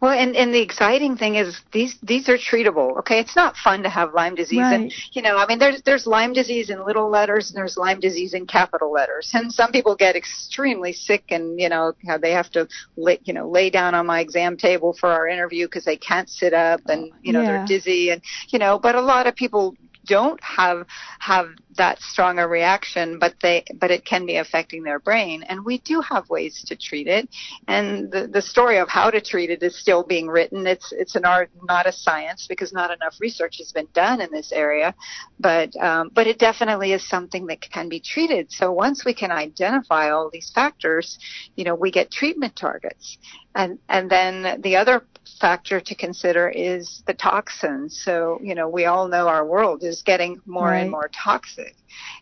Well, 0.00 0.12
and, 0.12 0.34
and 0.34 0.54
the 0.54 0.62
exciting 0.62 1.18
thing 1.18 1.34
is 1.34 1.60
these 1.72 1.98
these 2.02 2.28
are 2.30 2.38
treatable. 2.38 2.98
Okay, 3.00 3.20
it's 3.20 3.36
not 3.36 3.54
fun 3.56 3.82
to 3.82 3.90
have 3.90 4.14
Lyme 4.14 4.34
disease, 4.34 4.60
right. 4.60 4.80
and 4.80 4.92
you 5.12 5.20
know, 5.20 5.36
I 5.36 5.46
mean, 5.46 5.58
there's 5.58 5.82
there's 5.82 6.06
Lyme 6.06 6.32
disease 6.32 6.70
in 6.70 6.84
little 6.86 7.10
letters, 7.10 7.50
and 7.50 7.56
there's 7.58 7.76
Lyme 7.76 8.00
disease 8.00 8.32
in 8.32 8.46
capital 8.46 8.90
letters, 8.90 9.30
and 9.34 9.52
some 9.52 9.72
people 9.72 9.94
get 9.94 10.16
extremely 10.16 10.94
sick, 10.94 11.24
and 11.28 11.60
you 11.60 11.68
know, 11.68 11.92
how 12.06 12.16
they 12.16 12.32
have 12.32 12.50
to 12.52 12.66
lay, 12.96 13.18
you 13.24 13.34
know 13.34 13.48
lay 13.48 13.68
down 13.68 13.94
on 13.94 14.06
my 14.06 14.20
exam 14.20 14.56
table 14.56 14.94
for 14.98 15.10
our 15.10 15.28
interview 15.28 15.66
because 15.66 15.84
they 15.84 15.98
can't 15.98 16.30
sit 16.30 16.54
up, 16.54 16.80
and 16.86 17.10
oh, 17.12 17.16
you 17.20 17.34
know, 17.34 17.42
yeah. 17.42 17.58
they're 17.58 17.66
dizzy, 17.66 18.10
and 18.10 18.22
you 18.48 18.58
know, 18.58 18.78
but 18.78 18.94
a 18.94 19.00
lot 19.02 19.26
of 19.26 19.36
people 19.36 19.76
don't 20.06 20.42
have 20.42 20.86
have 21.18 21.48
that 21.76 22.00
strong 22.00 22.38
a 22.38 22.46
reaction, 22.46 23.18
but 23.18 23.34
they 23.42 23.64
but 23.74 23.90
it 23.90 24.04
can 24.04 24.26
be 24.26 24.36
affecting 24.36 24.82
their 24.82 24.98
brain. 24.98 25.42
And 25.44 25.64
we 25.64 25.78
do 25.78 26.00
have 26.00 26.28
ways 26.28 26.62
to 26.66 26.76
treat 26.76 27.06
it. 27.06 27.28
And 27.68 28.10
the, 28.10 28.26
the 28.26 28.42
story 28.42 28.78
of 28.78 28.88
how 28.88 29.10
to 29.10 29.20
treat 29.20 29.50
it 29.50 29.62
is 29.62 29.78
still 29.78 30.02
being 30.02 30.28
written. 30.28 30.66
It's 30.66 30.92
it's 30.92 31.16
an 31.16 31.24
art, 31.24 31.50
not 31.64 31.86
a 31.86 31.92
science, 31.92 32.46
because 32.48 32.72
not 32.72 32.90
enough 32.90 33.16
research 33.20 33.58
has 33.58 33.72
been 33.72 33.88
done 33.94 34.20
in 34.20 34.30
this 34.30 34.52
area. 34.52 34.94
But 35.38 35.74
um, 35.76 36.10
but 36.12 36.26
it 36.26 36.38
definitely 36.38 36.92
is 36.92 37.06
something 37.08 37.46
that 37.46 37.60
can 37.60 37.88
be 37.88 38.00
treated. 38.00 38.50
So 38.50 38.72
once 38.72 39.04
we 39.04 39.14
can 39.14 39.30
identify 39.30 40.10
all 40.10 40.30
these 40.32 40.50
factors, 40.54 41.18
you 41.56 41.64
know, 41.64 41.74
we 41.74 41.90
get 41.90 42.10
treatment 42.10 42.56
targets. 42.56 43.18
And 43.54 43.78
and 43.88 44.10
then 44.10 44.60
the 44.62 44.76
other 44.76 45.04
factor 45.38 45.80
to 45.80 45.94
consider 45.94 46.48
is 46.48 47.02
the 47.06 47.14
toxins. 47.14 48.00
So, 48.04 48.38
you 48.42 48.54
know, 48.54 48.68
we 48.68 48.86
all 48.86 49.08
know 49.08 49.28
our 49.28 49.44
world 49.44 49.84
is 49.84 50.02
getting 50.02 50.40
more 50.46 50.68
right. 50.68 50.80
and 50.80 50.90
more 50.90 51.10
toxic. 51.14 51.76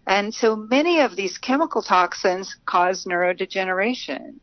And 0.07 0.33
so 0.33 0.57
many 0.57 1.01
of 1.01 1.17
these 1.17 1.39
chemical 1.39 1.83
toxins 1.83 2.57
cause 2.67 3.05
neurodegeneration 3.05 4.35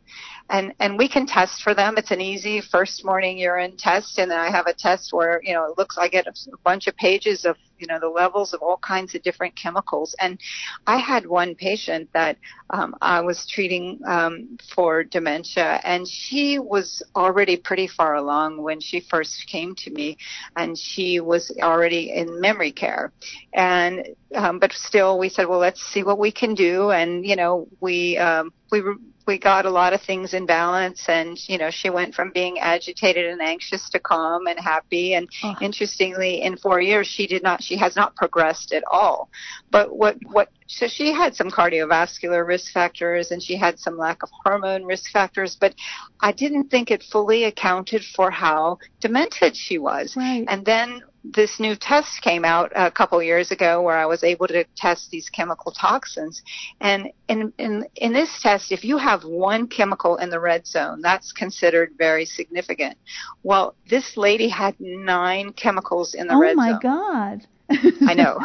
and 0.49 0.73
and 0.79 0.97
we 0.97 1.09
can 1.09 1.25
test 1.25 1.61
for 1.63 1.73
them. 1.73 1.95
It's 1.97 2.11
an 2.11 2.21
easy 2.21 2.61
first 2.61 3.03
morning 3.03 3.37
urine 3.37 3.77
test, 3.77 4.19
and 4.19 4.29
then 4.29 4.39
I 4.39 4.51
have 4.51 4.67
a 4.67 4.73
test 4.73 5.11
where 5.11 5.41
you 5.43 5.53
know 5.53 5.65
it 5.65 5.77
looks 5.77 5.97
I 5.97 6.07
get 6.07 6.27
a 6.27 6.33
bunch 6.63 6.87
of 6.87 6.95
pages 6.95 7.45
of 7.45 7.57
you 7.79 7.87
know 7.87 7.99
the 7.99 8.07
levels 8.07 8.53
of 8.53 8.61
all 8.61 8.77
kinds 8.77 9.15
of 9.15 9.23
different 9.23 9.55
chemicals. 9.55 10.15
And 10.19 10.39
I 10.87 10.97
had 10.97 11.25
one 11.25 11.55
patient 11.55 12.09
that 12.13 12.37
um, 12.69 12.95
I 13.01 13.21
was 13.21 13.45
treating 13.47 13.99
um, 14.05 14.57
for 14.73 15.03
dementia, 15.03 15.79
and 15.83 16.07
she 16.07 16.59
was 16.59 17.03
already 17.15 17.57
pretty 17.57 17.87
far 17.87 18.15
along 18.15 18.61
when 18.61 18.79
she 18.79 18.99
first 18.99 19.47
came 19.47 19.75
to 19.75 19.91
me, 19.91 20.17
and 20.55 20.77
she 20.77 21.19
was 21.19 21.55
already 21.61 22.11
in 22.11 22.39
memory 22.41 22.71
care, 22.71 23.11
and 23.53 24.07
um, 24.35 24.59
but 24.59 24.71
still 24.73 25.17
we 25.19 25.29
said, 25.29 25.47
well, 25.47 25.59
let's 25.59 25.81
see 25.81 26.03
what 26.03 26.19
we 26.19 26.31
can 26.31 26.55
do, 26.55 26.91
and 26.91 27.25
you 27.25 27.35
know 27.35 27.67
we 27.79 28.17
um, 28.17 28.51
we 28.71 28.81
we 29.27 29.39
got 29.39 29.65
a 29.65 29.69
lot 29.69 29.93
of 29.93 30.01
things 30.01 30.33
in 30.33 30.45
balance 30.45 31.05
and 31.07 31.37
you 31.49 31.57
know 31.57 31.69
she 31.71 31.89
went 31.89 32.13
from 32.13 32.31
being 32.31 32.59
agitated 32.59 33.25
and 33.25 33.41
anxious 33.41 33.89
to 33.89 33.99
calm 33.99 34.47
and 34.47 34.59
happy 34.59 35.15
and 35.15 35.27
oh. 35.43 35.55
interestingly 35.61 36.41
in 36.41 36.57
4 36.57 36.81
years 36.81 37.07
she 37.07 37.27
did 37.27 37.43
not 37.43 37.61
she 37.65 37.77
has 37.77 37.95
not 37.95 38.15
progressed 38.15 38.71
at 38.71 38.83
all 38.91 39.29
but 39.71 39.95
what 39.95 40.17
what 40.31 40.49
so 40.67 40.87
she 40.87 41.11
had 41.11 41.35
some 41.35 41.49
cardiovascular 41.49 42.45
risk 42.45 42.71
factors 42.71 43.31
and 43.31 43.41
she 43.41 43.55
had 43.55 43.79
some 43.79 43.97
lack 43.97 44.23
of 44.23 44.29
hormone 44.43 44.83
risk 44.83 45.11
factors 45.11 45.57
but 45.59 45.73
I 46.21 46.31
didn't 46.31 46.69
think 46.69 46.91
it 46.91 47.03
fully 47.03 47.43
accounted 47.43 48.03
for 48.15 48.31
how 48.31 48.79
demented 48.99 49.55
she 49.55 49.77
was 49.77 50.15
right. 50.15 50.45
and 50.47 50.65
then 50.65 51.01
this 51.33 51.59
new 51.59 51.75
test 51.75 52.21
came 52.21 52.45
out 52.45 52.71
a 52.75 52.91
couple 52.91 53.21
years 53.21 53.51
ago 53.51 53.81
where 53.81 53.97
I 53.97 54.05
was 54.05 54.23
able 54.23 54.47
to 54.47 54.63
test 54.75 55.09
these 55.09 55.29
chemical 55.29 55.71
toxins. 55.71 56.41
And 56.81 57.09
in, 57.27 57.51
in, 57.57 57.85
in 57.95 58.13
this 58.13 58.41
test, 58.41 58.71
if 58.71 58.83
you 58.83 58.97
have 58.97 59.23
one 59.23 59.67
chemical 59.67 60.17
in 60.17 60.29
the 60.29 60.39
red 60.39 60.67
zone, 60.67 61.01
that's 61.01 61.31
considered 61.31 61.93
very 61.97 62.25
significant. 62.25 62.97
Well, 63.43 63.75
this 63.89 64.17
lady 64.17 64.49
had 64.49 64.75
nine 64.79 65.53
chemicals 65.53 66.13
in 66.13 66.27
the 66.27 66.35
oh 66.35 66.39
red 66.39 66.55
zone. 66.55 66.59
Oh 66.59 66.73
my 66.73 66.79
God. 66.79 67.47
I 68.07 68.13
know, 68.13 68.37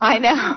I 0.00 0.18
know, 0.18 0.56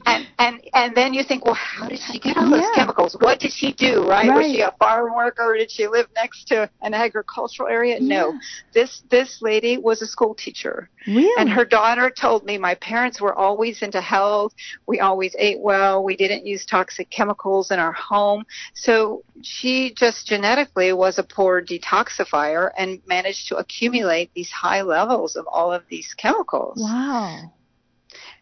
and 0.06 0.26
and 0.38 0.60
and 0.72 0.94
then 0.96 1.12
you 1.12 1.22
think, 1.22 1.44
well, 1.44 1.54
how 1.54 1.88
did 1.88 1.98
she 1.98 2.18
get 2.18 2.38
all 2.38 2.48
those 2.48 2.60
yeah. 2.60 2.72
chemicals? 2.74 3.16
What 3.20 3.38
did 3.38 3.52
she 3.52 3.74
do? 3.74 4.08
Right? 4.08 4.28
right? 4.28 4.36
Was 4.36 4.46
she 4.46 4.60
a 4.62 4.72
farm 4.78 5.14
worker? 5.14 5.54
Did 5.58 5.70
she 5.70 5.86
live 5.86 6.06
next 6.14 6.48
to 6.48 6.70
an 6.80 6.94
agricultural 6.94 7.68
area? 7.68 7.98
Yeah. 8.00 8.20
No, 8.22 8.38
this 8.72 9.02
this 9.10 9.42
lady 9.42 9.76
was 9.76 10.00
a 10.00 10.06
school 10.06 10.34
teacher, 10.34 10.88
really? 11.06 11.30
and 11.36 11.50
her 11.50 11.66
daughter 11.66 12.10
told 12.10 12.46
me 12.46 12.56
my 12.56 12.76
parents 12.76 13.20
were 13.20 13.34
always 13.34 13.82
into 13.82 14.00
health. 14.00 14.54
We 14.86 15.00
always 15.00 15.36
ate 15.38 15.60
well. 15.60 16.02
We 16.02 16.16
didn't 16.16 16.46
use 16.46 16.64
toxic 16.64 17.10
chemicals 17.10 17.70
in 17.70 17.78
our 17.78 17.92
home, 17.92 18.46
so 18.74 19.22
she 19.42 19.92
just 19.94 20.26
genetically 20.26 20.94
was 20.94 21.18
a 21.18 21.22
poor 21.22 21.62
detoxifier 21.62 22.70
and 22.78 23.02
managed 23.06 23.48
to 23.48 23.56
accumulate 23.56 24.30
these 24.34 24.50
high 24.50 24.80
levels 24.80 25.36
of 25.36 25.46
all 25.46 25.74
of 25.74 25.82
these 25.90 26.14
chemicals. 26.14 26.78
Wow 26.80 27.33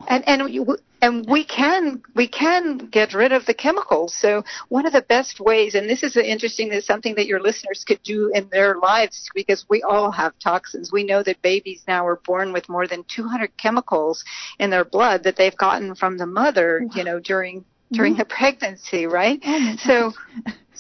and 0.09 0.27
and 0.29 0.43
and 1.03 1.27
we 1.29 1.45
can 1.45 2.03
we 2.15 2.29
can 2.29 2.79
get 2.79 3.13
rid 3.13 3.33
of 3.33 3.45
the 3.47 3.55
chemicals. 3.55 4.15
So 4.15 4.45
one 4.69 4.87
of 4.87 4.93
the 4.93 5.03
best 5.03 5.41
ways, 5.41 5.75
and 5.75 5.91
this 5.91 6.03
is 6.03 6.17
interesting, 6.17 6.73
is 6.73 6.87
something 6.87 7.15
that 7.17 7.27
your 7.27 7.41
listeners 7.41 7.85
could 7.87 8.03
do 8.03 8.31
in 8.33 8.49
their 8.51 8.77
lives 8.77 9.29
because 9.35 9.67
we 9.69 9.83
all 9.83 10.11
have 10.13 10.39
toxins. 10.39 10.93
We 10.93 11.05
know 11.05 11.23
that 11.25 11.43
babies 11.43 11.83
now 11.89 12.07
are 12.07 12.21
born 12.25 12.53
with 12.53 12.69
more 12.69 12.87
than 12.87 13.05
200 13.15 13.57
chemicals 13.57 14.25
in 14.59 14.71
their 14.71 14.85
blood 14.85 15.25
that 15.25 15.37
they've 15.37 15.57
gotten 15.57 15.95
from 15.95 16.19
the 16.19 16.27
mother, 16.27 16.83
you 16.95 17.05
know, 17.05 17.19
during 17.19 17.65
during 17.93 18.15
the 18.15 18.25
mm-hmm. 18.25 18.37
pregnancy, 18.37 19.07
right? 19.07 19.41
Oh 19.45 19.77
so, 19.85 20.13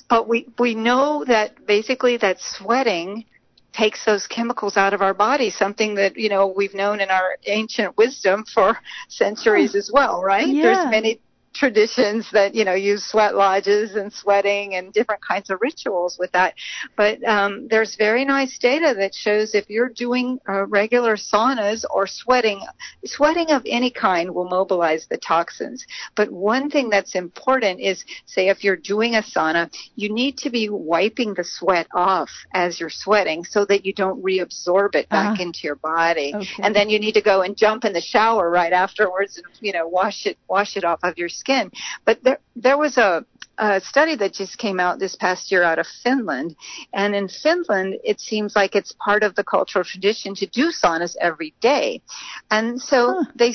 but 0.08 0.28
we 0.28 0.48
we 0.58 0.74
know 0.74 1.24
that 1.24 1.66
basically 1.66 2.16
that 2.18 2.38
sweating 2.40 3.24
takes 3.72 4.04
those 4.04 4.26
chemicals 4.26 4.76
out 4.76 4.92
of 4.92 5.02
our 5.02 5.14
body, 5.14 5.50
something 5.50 5.94
that, 5.94 6.16
you 6.16 6.28
know, 6.28 6.46
we've 6.46 6.74
known 6.74 7.00
in 7.00 7.10
our 7.10 7.36
ancient 7.46 7.96
wisdom 7.96 8.44
for 8.52 8.78
centuries 9.08 9.74
oh. 9.74 9.78
as 9.78 9.90
well, 9.92 10.22
right? 10.22 10.48
Yeah. 10.48 10.62
There's 10.62 10.90
many 10.90 11.20
traditions 11.54 12.28
that 12.32 12.54
you 12.54 12.64
know 12.64 12.74
use 12.74 13.04
sweat 13.04 13.34
lodges 13.34 13.94
and 13.94 14.12
sweating 14.12 14.74
and 14.74 14.92
different 14.92 15.20
kinds 15.22 15.50
of 15.50 15.58
rituals 15.60 16.16
with 16.18 16.30
that 16.32 16.54
but 16.96 17.22
um, 17.24 17.68
there's 17.68 17.94
very 17.96 18.24
nice 18.24 18.58
data 18.58 18.94
that 18.96 19.14
shows 19.14 19.54
if 19.54 19.68
you're 19.68 19.88
doing 19.90 20.38
uh, 20.48 20.66
regular 20.66 21.16
saunas 21.16 21.84
or 21.92 22.06
sweating 22.06 22.60
sweating 23.04 23.50
of 23.50 23.62
any 23.66 23.90
kind 23.90 24.34
will 24.34 24.48
mobilize 24.48 25.06
the 25.10 25.18
toxins 25.18 25.84
but 26.16 26.30
one 26.30 26.70
thing 26.70 26.88
that's 26.88 27.14
important 27.14 27.78
is 27.80 28.04
say 28.26 28.48
if 28.48 28.64
you're 28.64 28.76
doing 28.76 29.14
a 29.16 29.22
sauna 29.22 29.70
you 29.94 30.12
need 30.12 30.36
to 30.38 30.50
be 30.50 30.68
wiping 30.70 31.34
the 31.34 31.44
sweat 31.44 31.86
off 31.94 32.30
as 32.54 32.80
you're 32.80 32.90
sweating 32.90 33.44
so 33.44 33.64
that 33.66 33.84
you 33.84 33.92
don't 33.92 34.22
reabsorb 34.22 34.94
it 34.94 35.08
back 35.10 35.38
Ah. 35.38 35.42
into 35.42 35.60
your 35.64 35.76
body 35.76 36.32
Okay. 36.34 36.62
and 36.62 36.74
then 36.74 36.88
you 36.88 36.98
need 36.98 37.12
to 37.12 37.22
go 37.22 37.42
and 37.42 37.56
jump 37.56 37.84
in 37.84 37.92
the 37.92 38.00
shower 38.00 38.50
right 38.50 38.72
afterwards 38.72 39.36
and 39.36 39.46
you 39.60 39.72
know 39.72 39.86
wash 39.86 40.24
it 40.26 40.38
wash 40.48 40.76
it 40.76 40.84
off 40.84 40.98
of 41.02 41.16
your 41.18 41.28
skin 41.42 41.66
but 42.06 42.16
there 42.24 42.40
there 42.66 42.78
was 42.84 42.94
a 43.08 43.10
a 43.58 43.80
study 43.92 44.14
that 44.22 44.32
just 44.42 44.54
came 44.64 44.78
out 44.84 44.98
this 44.98 45.16
past 45.24 45.42
year 45.52 45.62
out 45.70 45.78
of 45.82 45.86
Finland 46.04 46.50
and 47.00 47.10
in 47.20 47.26
Finland 47.44 47.90
it 48.10 48.18
seems 48.30 48.50
like 48.60 48.72
it's 48.78 48.92
part 49.08 49.22
of 49.26 49.32
the 49.38 49.46
cultural 49.54 49.84
tradition 49.92 50.30
to 50.40 50.46
do 50.60 50.64
saunas 50.80 51.14
every 51.28 51.50
day 51.72 51.88
and 52.56 52.66
so 52.90 52.98
Huh. 53.12 53.24
they 53.42 53.52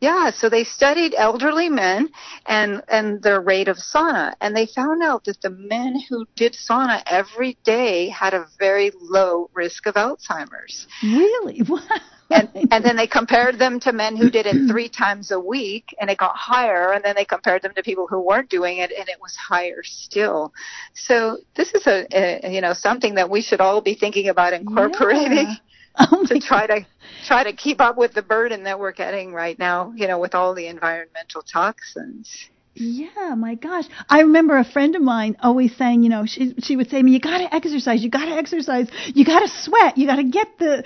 yeah, 0.00 0.30
so 0.40 0.48
they 0.50 0.64
studied 0.64 1.12
elderly 1.16 1.68
men 1.70 2.10
and 2.46 2.82
and 2.88 3.22
their 3.22 3.40
rate 3.40 3.68
of 3.68 3.78
sauna, 3.78 4.34
and 4.42 4.54
they 4.54 4.66
found 4.66 5.02
out 5.02 5.24
that 5.24 5.40
the 5.40 5.54
men 5.74 5.92
who 6.08 6.26
did 6.36 6.52
sauna 6.66 7.02
every 7.06 7.56
day 7.64 8.08
had 8.22 8.34
a 8.34 8.46
very 8.58 8.90
low 9.00 9.48
risk 9.54 9.86
of 9.86 9.94
Alzheimer's. 9.94 10.86
Really? 11.02 11.62
Wow. 11.68 11.80
And 12.30 12.48
and 12.70 12.84
then 12.84 12.96
they 12.96 13.06
compared 13.06 13.58
them 13.58 13.78
to 13.80 13.92
men 13.92 14.16
who 14.16 14.30
did 14.30 14.46
it 14.46 14.68
three 14.68 14.88
times 14.88 15.30
a 15.30 15.38
week, 15.38 15.94
and 16.00 16.08
it 16.10 16.18
got 16.18 16.36
higher. 16.36 16.92
And 16.92 17.04
then 17.04 17.14
they 17.14 17.24
compared 17.24 17.62
them 17.62 17.72
to 17.74 17.82
people 17.82 18.06
who 18.08 18.20
weren't 18.20 18.48
doing 18.48 18.78
it, 18.78 18.92
and 18.98 19.08
it 19.08 19.20
was 19.20 19.36
higher 19.36 19.82
still. 19.82 20.52
So 20.94 21.38
this 21.54 21.74
is 21.74 21.86
a, 21.86 22.06
a 22.12 22.50
you 22.50 22.60
know 22.60 22.72
something 22.72 23.14
that 23.16 23.28
we 23.28 23.42
should 23.42 23.60
all 23.60 23.80
be 23.80 23.94
thinking 23.94 24.28
about 24.28 24.52
incorporating 24.52 25.48
Yeah. 25.48 25.54
Oh 25.96 26.26
to 26.26 26.40
try 26.40 26.66
to 26.66 26.84
try 27.24 27.44
to 27.44 27.52
keep 27.52 27.80
up 27.80 27.96
with 27.96 28.14
the 28.14 28.22
burden 28.22 28.64
that 28.64 28.80
we're 28.80 28.90
getting 28.90 29.32
right 29.32 29.56
now, 29.56 29.92
you 29.94 30.08
know, 30.08 30.18
with 30.18 30.34
all 30.34 30.52
the 30.52 30.66
environmental 30.66 31.42
toxins. 31.42 32.48
Yeah, 32.76 33.34
my 33.36 33.54
gosh. 33.54 33.84
I 34.08 34.20
remember 34.22 34.56
a 34.58 34.64
friend 34.64 34.96
of 34.96 35.02
mine 35.02 35.36
always 35.40 35.76
saying, 35.76 36.02
you 36.02 36.08
know, 36.08 36.26
she 36.26 36.54
she 36.60 36.76
would 36.76 36.90
say 36.90 36.98
to 36.98 37.02
me, 37.04 37.12
you 37.12 37.20
got 37.20 37.38
to 37.38 37.54
exercise, 37.54 38.02
you 38.02 38.10
got 38.10 38.24
to 38.24 38.32
exercise, 38.32 38.88
you 39.14 39.24
got 39.24 39.40
to 39.40 39.48
sweat, 39.48 39.96
you 39.96 40.06
got 40.08 40.16
to 40.16 40.24
get 40.24 40.58
the 40.58 40.84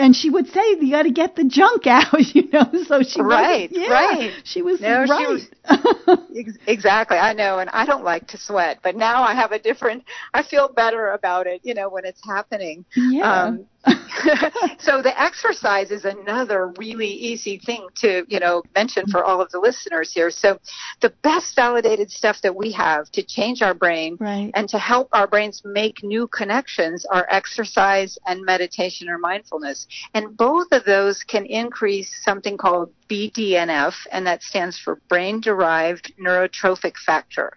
and 0.00 0.16
she 0.16 0.30
would 0.30 0.48
say 0.48 0.62
you 0.80 0.90
got 0.90 1.02
to 1.02 1.10
get 1.10 1.36
the 1.36 1.44
junk 1.44 1.86
out, 1.86 2.34
you 2.34 2.48
know. 2.50 2.70
So 2.86 3.02
she 3.02 3.20
Right, 3.20 3.68
yeah, 3.70 3.88
right. 3.88 4.32
She 4.44 4.62
was 4.62 4.80
No, 4.80 5.04
she 5.04 5.10
right. 5.12 5.28
was- 5.28 6.18
Ex- 6.36 6.58
Exactly, 6.66 7.18
I 7.18 7.32
know, 7.34 7.58
and 7.58 7.68
I 7.70 7.84
don't 7.84 8.04
like 8.04 8.28
to 8.28 8.38
sweat, 8.38 8.78
but 8.82 8.96
now 8.96 9.22
I 9.22 9.34
have 9.34 9.52
a 9.52 9.58
different. 9.58 10.04
I 10.32 10.42
feel 10.42 10.68
better 10.68 11.10
about 11.10 11.46
it, 11.46 11.60
you 11.64 11.74
know, 11.74 11.88
when 11.90 12.04
it's 12.06 12.20
happening. 12.24 12.84
yeah. 12.94 13.44
Um, 13.48 13.66
so 14.78 15.02
the 15.02 15.12
exercise 15.20 15.90
is 15.90 16.04
another 16.04 16.72
really 16.78 17.08
easy 17.08 17.58
thing 17.64 17.86
to, 17.96 18.24
you 18.28 18.40
know, 18.40 18.62
mention 18.74 19.06
for 19.06 19.24
all 19.24 19.40
of 19.40 19.50
the 19.50 19.58
listeners 19.60 20.12
here. 20.12 20.30
So 20.30 20.58
the 21.00 21.10
best 21.26 21.56
validated 21.56 22.08
stuff 22.08 22.40
that 22.42 22.54
we 22.54 22.70
have 22.70 23.10
to 23.10 23.20
change 23.20 23.60
our 23.60 23.74
brain 23.74 24.16
right. 24.20 24.52
and 24.54 24.68
to 24.68 24.78
help 24.78 25.08
our 25.12 25.26
brains 25.26 25.60
make 25.64 26.04
new 26.04 26.28
connections 26.28 27.04
are 27.06 27.26
exercise 27.28 28.16
and 28.26 28.44
meditation 28.44 29.08
or 29.08 29.18
mindfulness. 29.18 29.88
And 30.14 30.36
both 30.36 30.68
of 30.70 30.84
those 30.84 31.24
can 31.24 31.44
increase 31.46 32.08
something 32.22 32.56
called 32.56 32.92
BDNF, 33.08 33.94
and 34.10 34.26
that 34.26 34.42
stands 34.42 34.78
for 34.78 35.00
brain 35.08 35.40
derived 35.40 36.12
neurotrophic 36.18 36.96
factor. 36.96 37.56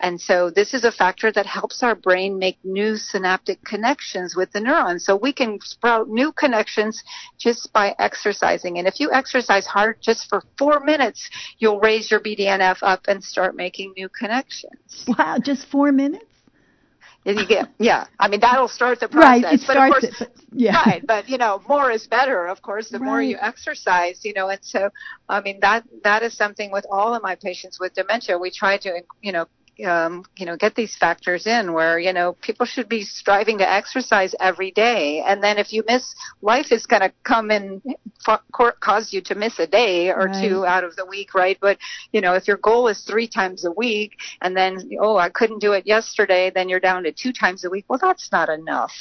And 0.00 0.20
so 0.20 0.50
this 0.50 0.74
is 0.74 0.84
a 0.84 0.92
factor 0.92 1.32
that 1.32 1.46
helps 1.46 1.82
our 1.82 1.94
brain 1.94 2.38
make 2.38 2.58
new 2.64 2.96
synaptic 2.96 3.62
connections 3.64 4.34
with 4.36 4.52
the 4.52 4.60
neurons. 4.60 5.04
So 5.04 5.16
we 5.16 5.32
can 5.32 5.58
sprout 5.60 6.08
new 6.08 6.32
connections 6.32 7.02
just 7.38 7.72
by 7.72 7.94
exercising. 7.98 8.78
And 8.78 8.86
if 8.86 9.00
you 9.00 9.12
exercise 9.12 9.66
hard 9.66 9.98
just 10.00 10.28
for 10.28 10.42
four 10.58 10.80
minutes, 10.80 11.28
you'll 11.58 11.80
raise 11.80 12.10
your 12.10 12.20
BDNF 12.20 12.78
up 12.82 13.02
and 13.08 13.22
start 13.22 13.56
making 13.56 13.92
new 13.96 14.08
connections. 14.08 15.04
Wow, 15.06 15.38
just 15.38 15.66
four 15.66 15.92
minutes? 15.92 16.24
And 17.26 17.38
you 17.38 17.46
get, 17.46 17.68
yeah. 17.78 18.06
I 18.18 18.28
mean, 18.28 18.40
that'll 18.40 18.68
start 18.68 19.00
the 19.00 19.08
process. 19.08 19.42
Right, 19.44 19.54
it 19.54 19.60
but 19.66 19.72
starts 19.74 19.96
of 19.98 20.04
it. 20.04 20.16
course, 20.16 20.30
But, 20.36 20.44
yeah. 20.52 20.82
right. 20.88 21.06
But 21.06 21.28
you 21.28 21.36
know, 21.36 21.62
more 21.68 21.90
is 21.90 22.06
better. 22.06 22.46
Of 22.46 22.62
course, 22.62 22.88
the 22.88 22.98
more 22.98 23.20
you 23.20 23.36
exercise, 23.40 24.24
you 24.24 24.32
know. 24.32 24.48
And 24.48 24.60
so, 24.62 24.88
I 25.28 25.40
mean, 25.42 25.60
that 25.60 25.84
that 26.02 26.22
is 26.22 26.34
something 26.36 26.70
with 26.72 26.86
all 26.90 27.14
of 27.14 27.22
my 27.22 27.34
patients 27.34 27.78
with 27.78 27.92
dementia. 27.94 28.38
We 28.38 28.50
try 28.50 28.78
to, 28.78 29.02
you 29.20 29.32
know. 29.32 29.46
Um, 29.84 30.24
you 30.36 30.46
know, 30.46 30.56
get 30.56 30.74
these 30.74 30.96
factors 30.96 31.46
in 31.46 31.72
where, 31.72 31.98
you 31.98 32.12
know, 32.12 32.34
people 32.40 32.66
should 32.66 32.88
be 32.88 33.02
striving 33.02 33.58
to 33.58 33.70
exercise 33.70 34.34
every 34.40 34.70
day. 34.70 35.22
And 35.26 35.42
then 35.42 35.58
if 35.58 35.72
you 35.72 35.82
miss, 35.86 36.14
life 36.42 36.72
is 36.72 36.86
going 36.86 37.02
to 37.02 37.12
come 37.24 37.50
and 37.50 37.82
fa- 38.24 38.42
cause 38.80 39.12
you 39.12 39.20
to 39.22 39.34
miss 39.34 39.58
a 39.58 39.66
day 39.66 40.10
or 40.10 40.26
Right. 40.26 40.42
two 40.42 40.66
out 40.66 40.84
of 40.84 40.96
the 40.96 41.06
week, 41.06 41.34
right? 41.34 41.58
But, 41.60 41.78
you 42.12 42.20
know, 42.20 42.34
if 42.34 42.46
your 42.46 42.58
goal 42.58 42.88
is 42.88 43.00
three 43.02 43.26
times 43.28 43.64
a 43.64 43.72
week 43.72 44.16
and 44.42 44.56
then, 44.56 44.78
oh, 45.00 45.16
I 45.16 45.28
couldn't 45.28 45.60
do 45.60 45.72
it 45.72 45.86
yesterday, 45.86 46.50
then 46.54 46.68
you're 46.68 46.80
down 46.80 47.02
to 47.04 47.12
two 47.12 47.32
times 47.32 47.64
a 47.64 47.70
week. 47.70 47.84
Well, 47.88 47.98
that's 48.00 48.30
not 48.32 48.48
enough. 48.48 48.92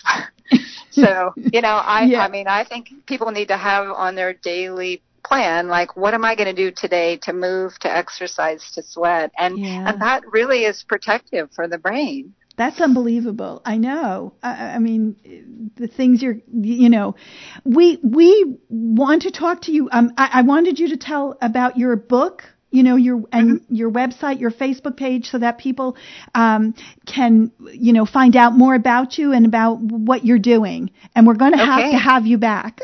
so, 0.91 1.33
you 1.51 1.61
know, 1.61 1.81
I, 1.83 2.03
Yeah. 2.09 2.21
I 2.21 2.29
mean, 2.29 2.47
I 2.47 2.63
think 2.63 2.89
people 3.05 3.29
need 3.31 3.49
to 3.49 3.57
have 3.57 3.87
on 3.89 4.15
their 4.15 4.33
daily 4.33 5.01
plan, 5.23 5.67
like, 5.67 5.95
what 5.95 6.13
am 6.13 6.25
I 6.25 6.35
going 6.35 6.53
to 6.53 6.53
do 6.53 6.71
today 6.71 7.17
to 7.23 7.33
move, 7.33 7.77
to 7.79 7.95
exercise, 7.95 8.71
to 8.75 8.83
sweat? 8.83 9.31
And, 9.37 9.59
Yeah. 9.59 9.89
and 9.89 10.01
that 10.01 10.23
really 10.31 10.65
is 10.65 10.83
protective 10.83 11.49
for 11.53 11.67
the 11.67 11.77
brain. 11.77 12.33
That's 12.57 12.81
unbelievable. 12.81 13.61
I 13.63 13.77
know. 13.77 14.33
I, 14.43 14.71
I 14.75 14.79
mean, 14.79 15.71
the 15.77 15.87
things 15.87 16.21
you're, 16.21 16.39
you 16.51 16.89
know, 16.89 17.15
we 17.63 17.97
we 18.03 18.57
want 18.67 19.21
to 19.21 19.31
talk 19.31 19.61
to 19.61 19.71
you. 19.71 19.87
Um, 19.89 20.11
I, 20.17 20.29
I 20.33 20.41
wanted 20.41 20.77
you 20.77 20.89
to 20.89 20.97
tell 20.97 21.37
about 21.41 21.77
your 21.77 21.95
book. 21.95 22.43
You 22.71 22.83
know 22.83 22.95
your 22.95 23.23
and 23.31 23.61
your 23.69 23.89
website, 23.91 24.39
your 24.39 24.51
Facebook 24.51 24.95
page, 24.95 25.29
so 25.29 25.39
that 25.39 25.57
people 25.57 25.97
um, 26.35 26.75
can 27.05 27.51
you 27.73 27.93
know 27.93 28.05
find 28.05 28.35
out 28.35 28.53
more 28.53 28.75
about 28.75 29.17
you 29.17 29.33
and 29.33 29.45
about 29.45 29.79
what 29.81 30.25
you're 30.25 30.37
doing. 30.39 30.91
And 31.15 31.25
we're 31.25 31.33
going 31.35 31.53
to 31.53 31.57
have 31.65 31.91
to 31.91 31.97
have 31.97 32.25
you 32.27 32.37
back. 32.37 32.79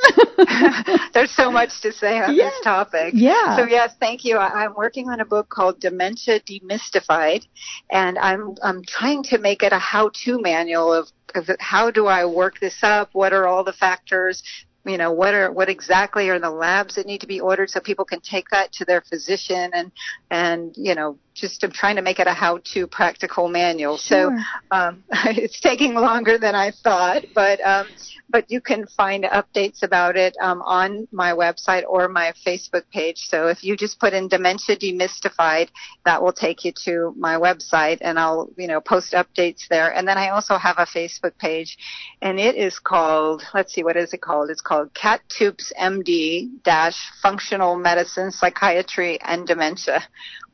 There's 1.13 1.31
so 1.31 1.51
much 1.51 1.81
to 1.81 1.91
say 1.91 2.19
on 2.19 2.35
Yeah. 2.35 2.45
this 2.49 2.59
topic. 2.63 3.13
Yeah. 3.15 3.57
So 3.57 3.65
yes, 3.65 3.93
thank 3.99 4.25
you. 4.25 4.37
I, 4.37 4.63
I'm 4.63 4.73
working 4.75 5.09
on 5.09 5.19
a 5.19 5.25
book 5.25 5.49
called 5.49 5.79
Dementia 5.79 6.39
Demystified, 6.41 7.45
and 7.91 8.17
I'm 8.17 8.55
I'm 8.63 8.83
trying 8.83 9.23
to 9.25 9.37
make 9.37 9.63
it 9.63 9.71
a 9.71 9.79
how-to 9.79 10.41
manual 10.41 10.93
of, 10.93 11.09
of 11.35 11.49
how 11.59 11.91
do 11.91 12.07
I 12.07 12.25
work 12.25 12.59
this 12.59 12.79
up? 12.81 13.09
What 13.13 13.33
are 13.33 13.45
all 13.47 13.63
the 13.63 13.73
factors? 13.73 14.41
You 14.85 14.97
know, 14.97 15.11
what 15.11 15.33
are 15.33 15.51
what 15.51 15.67
exactly 15.69 16.29
are 16.29 16.39
the 16.39 16.49
labs 16.49 16.95
that 16.95 17.07
need 17.07 17.21
to 17.21 17.27
be 17.27 17.41
ordered 17.41 17.69
so 17.71 17.79
people 17.79 18.05
can 18.05 18.19
take 18.21 18.49
that 18.49 18.71
to 18.73 18.85
their 18.85 19.01
physician 19.01 19.71
and 19.73 19.91
and 20.29 20.75
you 20.77 20.93
know 20.93 21.17
just 21.35 21.63
I'm 21.63 21.71
trying 21.71 21.97
to 21.97 22.01
make 22.01 22.19
it 22.19 22.27
a 22.27 22.33
how-to 22.33 22.87
practical 22.87 23.49
manual. 23.49 23.97
So 23.97 24.31
um, 24.71 25.03
it's 25.25 25.59
taking 25.59 25.93
longer 25.93 26.37
than 26.37 26.55
I 26.55 26.71
thought, 26.71 27.25
but 27.35 27.59
um, 27.61 27.87
but 28.29 28.49
you 28.49 28.61
can 28.61 28.87
find 28.87 29.25
updates 29.25 29.83
about 29.83 30.15
it 30.15 30.35
um, 30.41 30.61
on 30.61 31.07
my 31.11 31.33
website 31.33 31.83
or 31.87 32.07
my 32.07 32.33
Facebook 32.45 32.83
page. 32.91 33.17
So 33.17 33.47
if 33.47 33.63
you 33.63 33.75
just 33.75 33.99
put 33.99 34.13
in 34.13 34.29
dementia 34.29 34.77
demystified, 34.77 35.67
that 36.05 36.21
will 36.21 36.33
take 36.33 36.63
you 36.63 36.71
to 36.85 37.13
my 37.17 37.35
website, 37.35 37.97
and 38.01 38.17
I'll 38.17 38.49
you 38.57 38.67
know 38.67 38.79
post 38.79 39.13
updates 39.13 39.67
there. 39.69 39.93
And 39.93 40.07
then 40.07 40.17
I 40.17 40.29
also 40.29 40.57
have 40.57 40.77
a 40.77 40.85
Facebook 40.85 41.37
page, 41.37 41.77
and 42.21 42.39
it 42.39 42.55
is 42.55 42.79
called 42.79 43.43
let's 43.53 43.73
see 43.73 43.83
what 43.83 43.97
is 43.97 44.13
it 44.13 44.21
called? 44.21 44.49
It's 44.49 44.61
called 44.61 44.93
Kat 44.93 45.21
Toups 45.29 45.73
MD 45.79 46.49
dash 46.63 46.97
Functional 47.21 47.75
Medicine 47.75 48.31
Psychiatry 48.31 49.19
and 49.21 49.45
Dementia. 49.45 50.01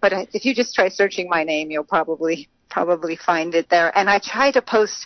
But 0.01 0.13
if 0.33 0.45
you 0.45 0.55
just 0.55 0.70
try 0.73 0.89
searching 0.89 1.29
my 1.29 1.43
name, 1.43 1.71
you'll 1.71 1.83
probably 1.83 2.49
probably 2.71 3.17
find 3.17 3.53
it 3.53 3.69
there. 3.69 3.95
And 3.97 4.09
I 4.09 4.17
try 4.17 4.49
to 4.51 4.61
post 4.61 5.05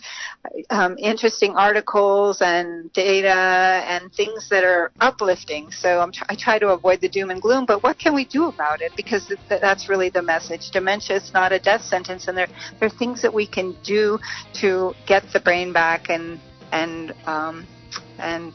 um, 0.69 0.95
interesting 0.99 1.55
articles 1.55 2.41
and 2.41 2.93
data 2.93 3.83
and 3.87 4.13
things 4.13 4.47
that 4.49 4.63
are 4.63 4.91
uplifting. 5.01 5.71
So 5.71 6.07
tr- 6.13 6.23
I 6.29 6.35
try 6.35 6.59
to 6.59 6.69
avoid 6.69 7.01
the 7.01 7.09
doom 7.09 7.31
and 7.31 7.41
gloom. 7.41 7.65
But 7.65 7.83
what 7.83 7.97
can 7.97 8.13
we 8.13 8.25
do 8.25 8.45
about 8.45 8.81
it? 8.81 8.93
Because 8.95 9.25
th- 9.27 9.39
that's 9.61 9.89
really 9.89 10.09
the 10.09 10.21
message. 10.21 10.69
Dementia 10.71 11.17
is 11.17 11.33
not 11.33 11.51
a 11.51 11.59
death 11.59 11.81
sentence, 11.81 12.27
and 12.27 12.37
there 12.37 12.47
there 12.79 12.87
are 12.87 12.97
things 12.97 13.21
that 13.23 13.33
we 13.33 13.47
can 13.47 13.75
do 13.83 14.19
to 14.61 14.93
get 15.07 15.23
the 15.33 15.39
brain 15.39 15.73
back 15.73 16.09
and 16.09 16.39
and 16.71 17.13
um, 17.25 17.67
and 18.19 18.53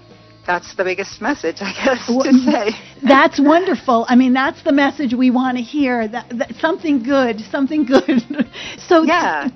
that's 0.51 0.75
the 0.75 0.83
biggest 0.83 1.21
message, 1.21 1.59
I 1.61 1.73
guess, 1.73 2.09
Well, 2.09 2.25
to 2.25 2.33
say. 2.33 2.71
that's 3.07 3.39
wonderful. 3.39 4.05
I 4.09 4.17
mean, 4.17 4.33
that's 4.33 4.63
the 4.63 4.73
message 4.73 5.15
we 5.15 5.31
want 5.31 5.57
to 5.59 5.63
hear. 5.63 6.09
That, 6.09 6.29
that 6.31 6.55
something 6.57 7.03
good, 7.05 7.41
something 7.41 7.87
good. 7.87 8.23
so 8.89 9.05
yeah, 9.05 9.49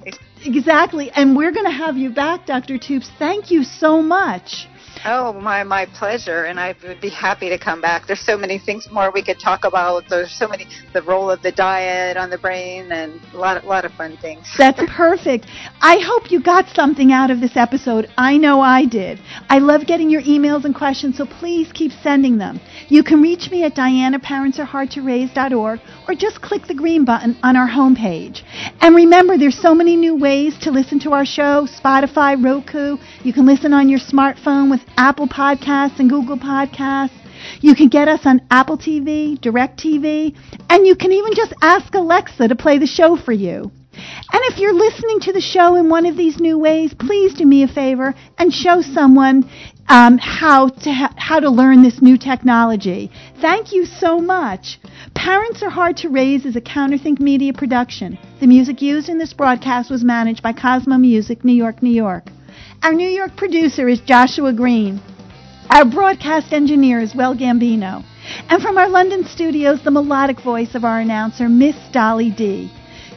exactly. 0.44 1.10
And 1.10 1.36
we're 1.36 1.50
going 1.50 1.66
to 1.66 1.72
have 1.84 1.96
you 1.96 2.10
back, 2.10 2.46
Dr. 2.46 2.78
Toups. 2.78 3.10
Thank 3.18 3.50
you 3.50 3.64
so 3.64 4.02
much. 4.02 4.68
Oh, 5.06 5.34
my 5.34 5.62
my 5.64 5.84
pleasure, 5.84 6.44
and 6.44 6.58
I 6.58 6.74
would 6.82 6.98
be 6.98 7.10
happy 7.10 7.50
to 7.50 7.58
come 7.58 7.82
back. 7.82 8.06
There's 8.06 8.24
so 8.24 8.38
many 8.38 8.58
things 8.58 8.90
more 8.90 9.10
we 9.10 9.22
could 9.22 9.38
talk 9.38 9.64
about. 9.64 10.04
There's 10.08 10.32
so 10.32 10.48
many 10.48 10.66
the 10.94 11.02
role 11.02 11.30
of 11.30 11.42
the 11.42 11.52
diet 11.52 12.16
on 12.16 12.30
the 12.30 12.38
brain, 12.38 12.90
and 12.90 13.20
a 13.34 13.36
lot 13.36 13.62
a 13.62 13.66
lot 13.66 13.84
of 13.84 13.92
fun 13.92 14.16
things. 14.16 14.50
That's 14.56 14.80
perfect. 14.88 15.44
I 15.82 15.98
hope 15.98 16.30
you 16.30 16.40
got 16.42 16.70
something 16.70 17.12
out 17.12 17.30
of 17.30 17.40
this 17.40 17.54
episode. 17.54 18.10
I 18.16 18.38
know 18.38 18.62
I 18.62 18.86
did. 18.86 19.20
I 19.50 19.58
love 19.58 19.84
getting 19.86 20.08
your 20.08 20.22
emails 20.22 20.64
and 20.64 20.74
questions, 20.74 21.18
so 21.18 21.26
please 21.26 21.70
keep 21.72 21.92
sending 22.02 22.38
them. 22.38 22.58
You 22.88 23.04
can 23.04 23.20
reach 23.20 23.50
me 23.50 23.62
at 23.64 23.74
dianaparentsarehardtoraise.org 23.74 25.80
or 26.08 26.14
just 26.14 26.40
click 26.40 26.66
the 26.66 26.74
green 26.74 27.04
button 27.04 27.36
on 27.42 27.56
our 27.56 27.68
homepage. 27.68 28.42
And 28.80 28.96
remember, 28.96 29.36
there's 29.36 29.60
so 29.60 29.74
many 29.74 29.96
new 29.96 30.16
ways 30.16 30.56
to 30.60 30.70
listen 30.70 30.98
to 31.00 31.12
our 31.12 31.26
show: 31.26 31.66
Spotify, 31.66 32.42
Roku. 32.42 32.96
You 33.22 33.34
can 33.34 33.44
listen 33.44 33.74
on 33.74 33.90
your 33.90 34.00
smartphone 34.00 34.70
with 34.70 34.80
Apple 34.96 35.28
Podcasts 35.28 35.98
and 35.98 36.08
Google 36.08 36.36
Podcasts. 36.36 37.10
You 37.60 37.74
can 37.74 37.88
get 37.88 38.08
us 38.08 38.20
on 38.24 38.40
Apple 38.50 38.78
TV, 38.78 39.40
Direct 39.40 39.78
TV, 39.78 40.34
and 40.70 40.86
you 40.86 40.94
can 40.94 41.12
even 41.12 41.34
just 41.34 41.52
ask 41.60 41.94
Alexa 41.94 42.48
to 42.48 42.54
play 42.54 42.78
the 42.78 42.86
show 42.86 43.16
for 43.16 43.32
you. 43.32 43.70
And 44.32 44.42
if 44.46 44.58
you're 44.58 44.74
listening 44.74 45.20
to 45.20 45.32
the 45.32 45.40
show 45.40 45.76
in 45.76 45.88
one 45.88 46.06
of 46.06 46.16
these 46.16 46.40
new 46.40 46.58
ways, 46.58 46.92
please 46.94 47.34
do 47.34 47.46
me 47.46 47.62
a 47.62 47.68
favor 47.68 48.14
and 48.38 48.52
show 48.52 48.82
someone 48.82 49.48
um, 49.88 50.18
how 50.18 50.68
to 50.68 50.92
ha- 50.92 51.14
how 51.16 51.40
to 51.40 51.50
learn 51.50 51.82
this 51.82 52.02
new 52.02 52.16
technology. 52.18 53.10
Thank 53.40 53.72
you 53.72 53.84
so 53.84 54.18
much. 54.18 54.80
Parents 55.14 55.62
Are 55.62 55.70
Hard 55.70 55.98
to 55.98 56.08
Raise 56.08 56.44
is 56.44 56.56
a 56.56 56.60
Counterthink 56.60 57.20
Media 57.20 57.52
production. 57.52 58.18
The 58.40 58.46
music 58.46 58.82
used 58.82 59.08
in 59.08 59.18
this 59.18 59.32
broadcast 59.32 59.90
was 59.90 60.02
managed 60.02 60.42
by 60.42 60.52
Cosmo 60.52 60.96
Music, 60.96 61.44
New 61.44 61.52
York, 61.52 61.82
New 61.82 61.90
York. 61.90 62.30
Our 62.84 62.92
New 62.92 63.08
York 63.08 63.34
producer 63.38 63.88
is 63.88 63.98
Joshua 64.00 64.52
Green. 64.52 65.00
Our 65.70 65.86
broadcast 65.86 66.52
engineer 66.52 67.00
is 67.00 67.14
Well 67.14 67.34
Gambino. 67.34 68.04
And 68.50 68.60
from 68.60 68.76
our 68.76 68.90
London 68.90 69.24
studios, 69.24 69.82
the 69.82 69.90
melodic 69.90 70.38
voice 70.42 70.74
of 70.74 70.84
our 70.84 71.00
announcer, 71.00 71.48
Miss 71.48 71.76
Dolly 71.92 72.30
D. 72.30 72.70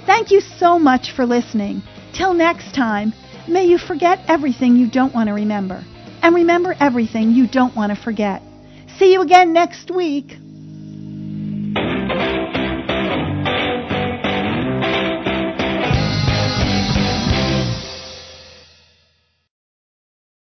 Thank 0.06 0.32
you 0.32 0.39
so 0.39 0.80
much 0.80 1.12
for 1.12 1.25
listening. 1.25 1.84
Till 2.13 2.34
next 2.34 2.73
time, 2.73 3.12
may 3.45 3.65
you 3.65 3.77
forget 3.77 4.19
everything 4.30 4.77
you 4.77 4.89
don't 4.89 5.13
want 5.13 5.27
to 5.27 5.34
remember, 5.34 5.84
and 6.21 6.34
remember 6.34 6.73
everything 6.80 7.32
you 7.32 7.45
don't 7.45 7.75
want 7.75 7.93
to 7.93 8.01
forget. 8.01 8.41
See 8.97 9.12
you 9.12 9.21
again 9.21 9.51
next 9.51 9.91
week. 9.91 10.38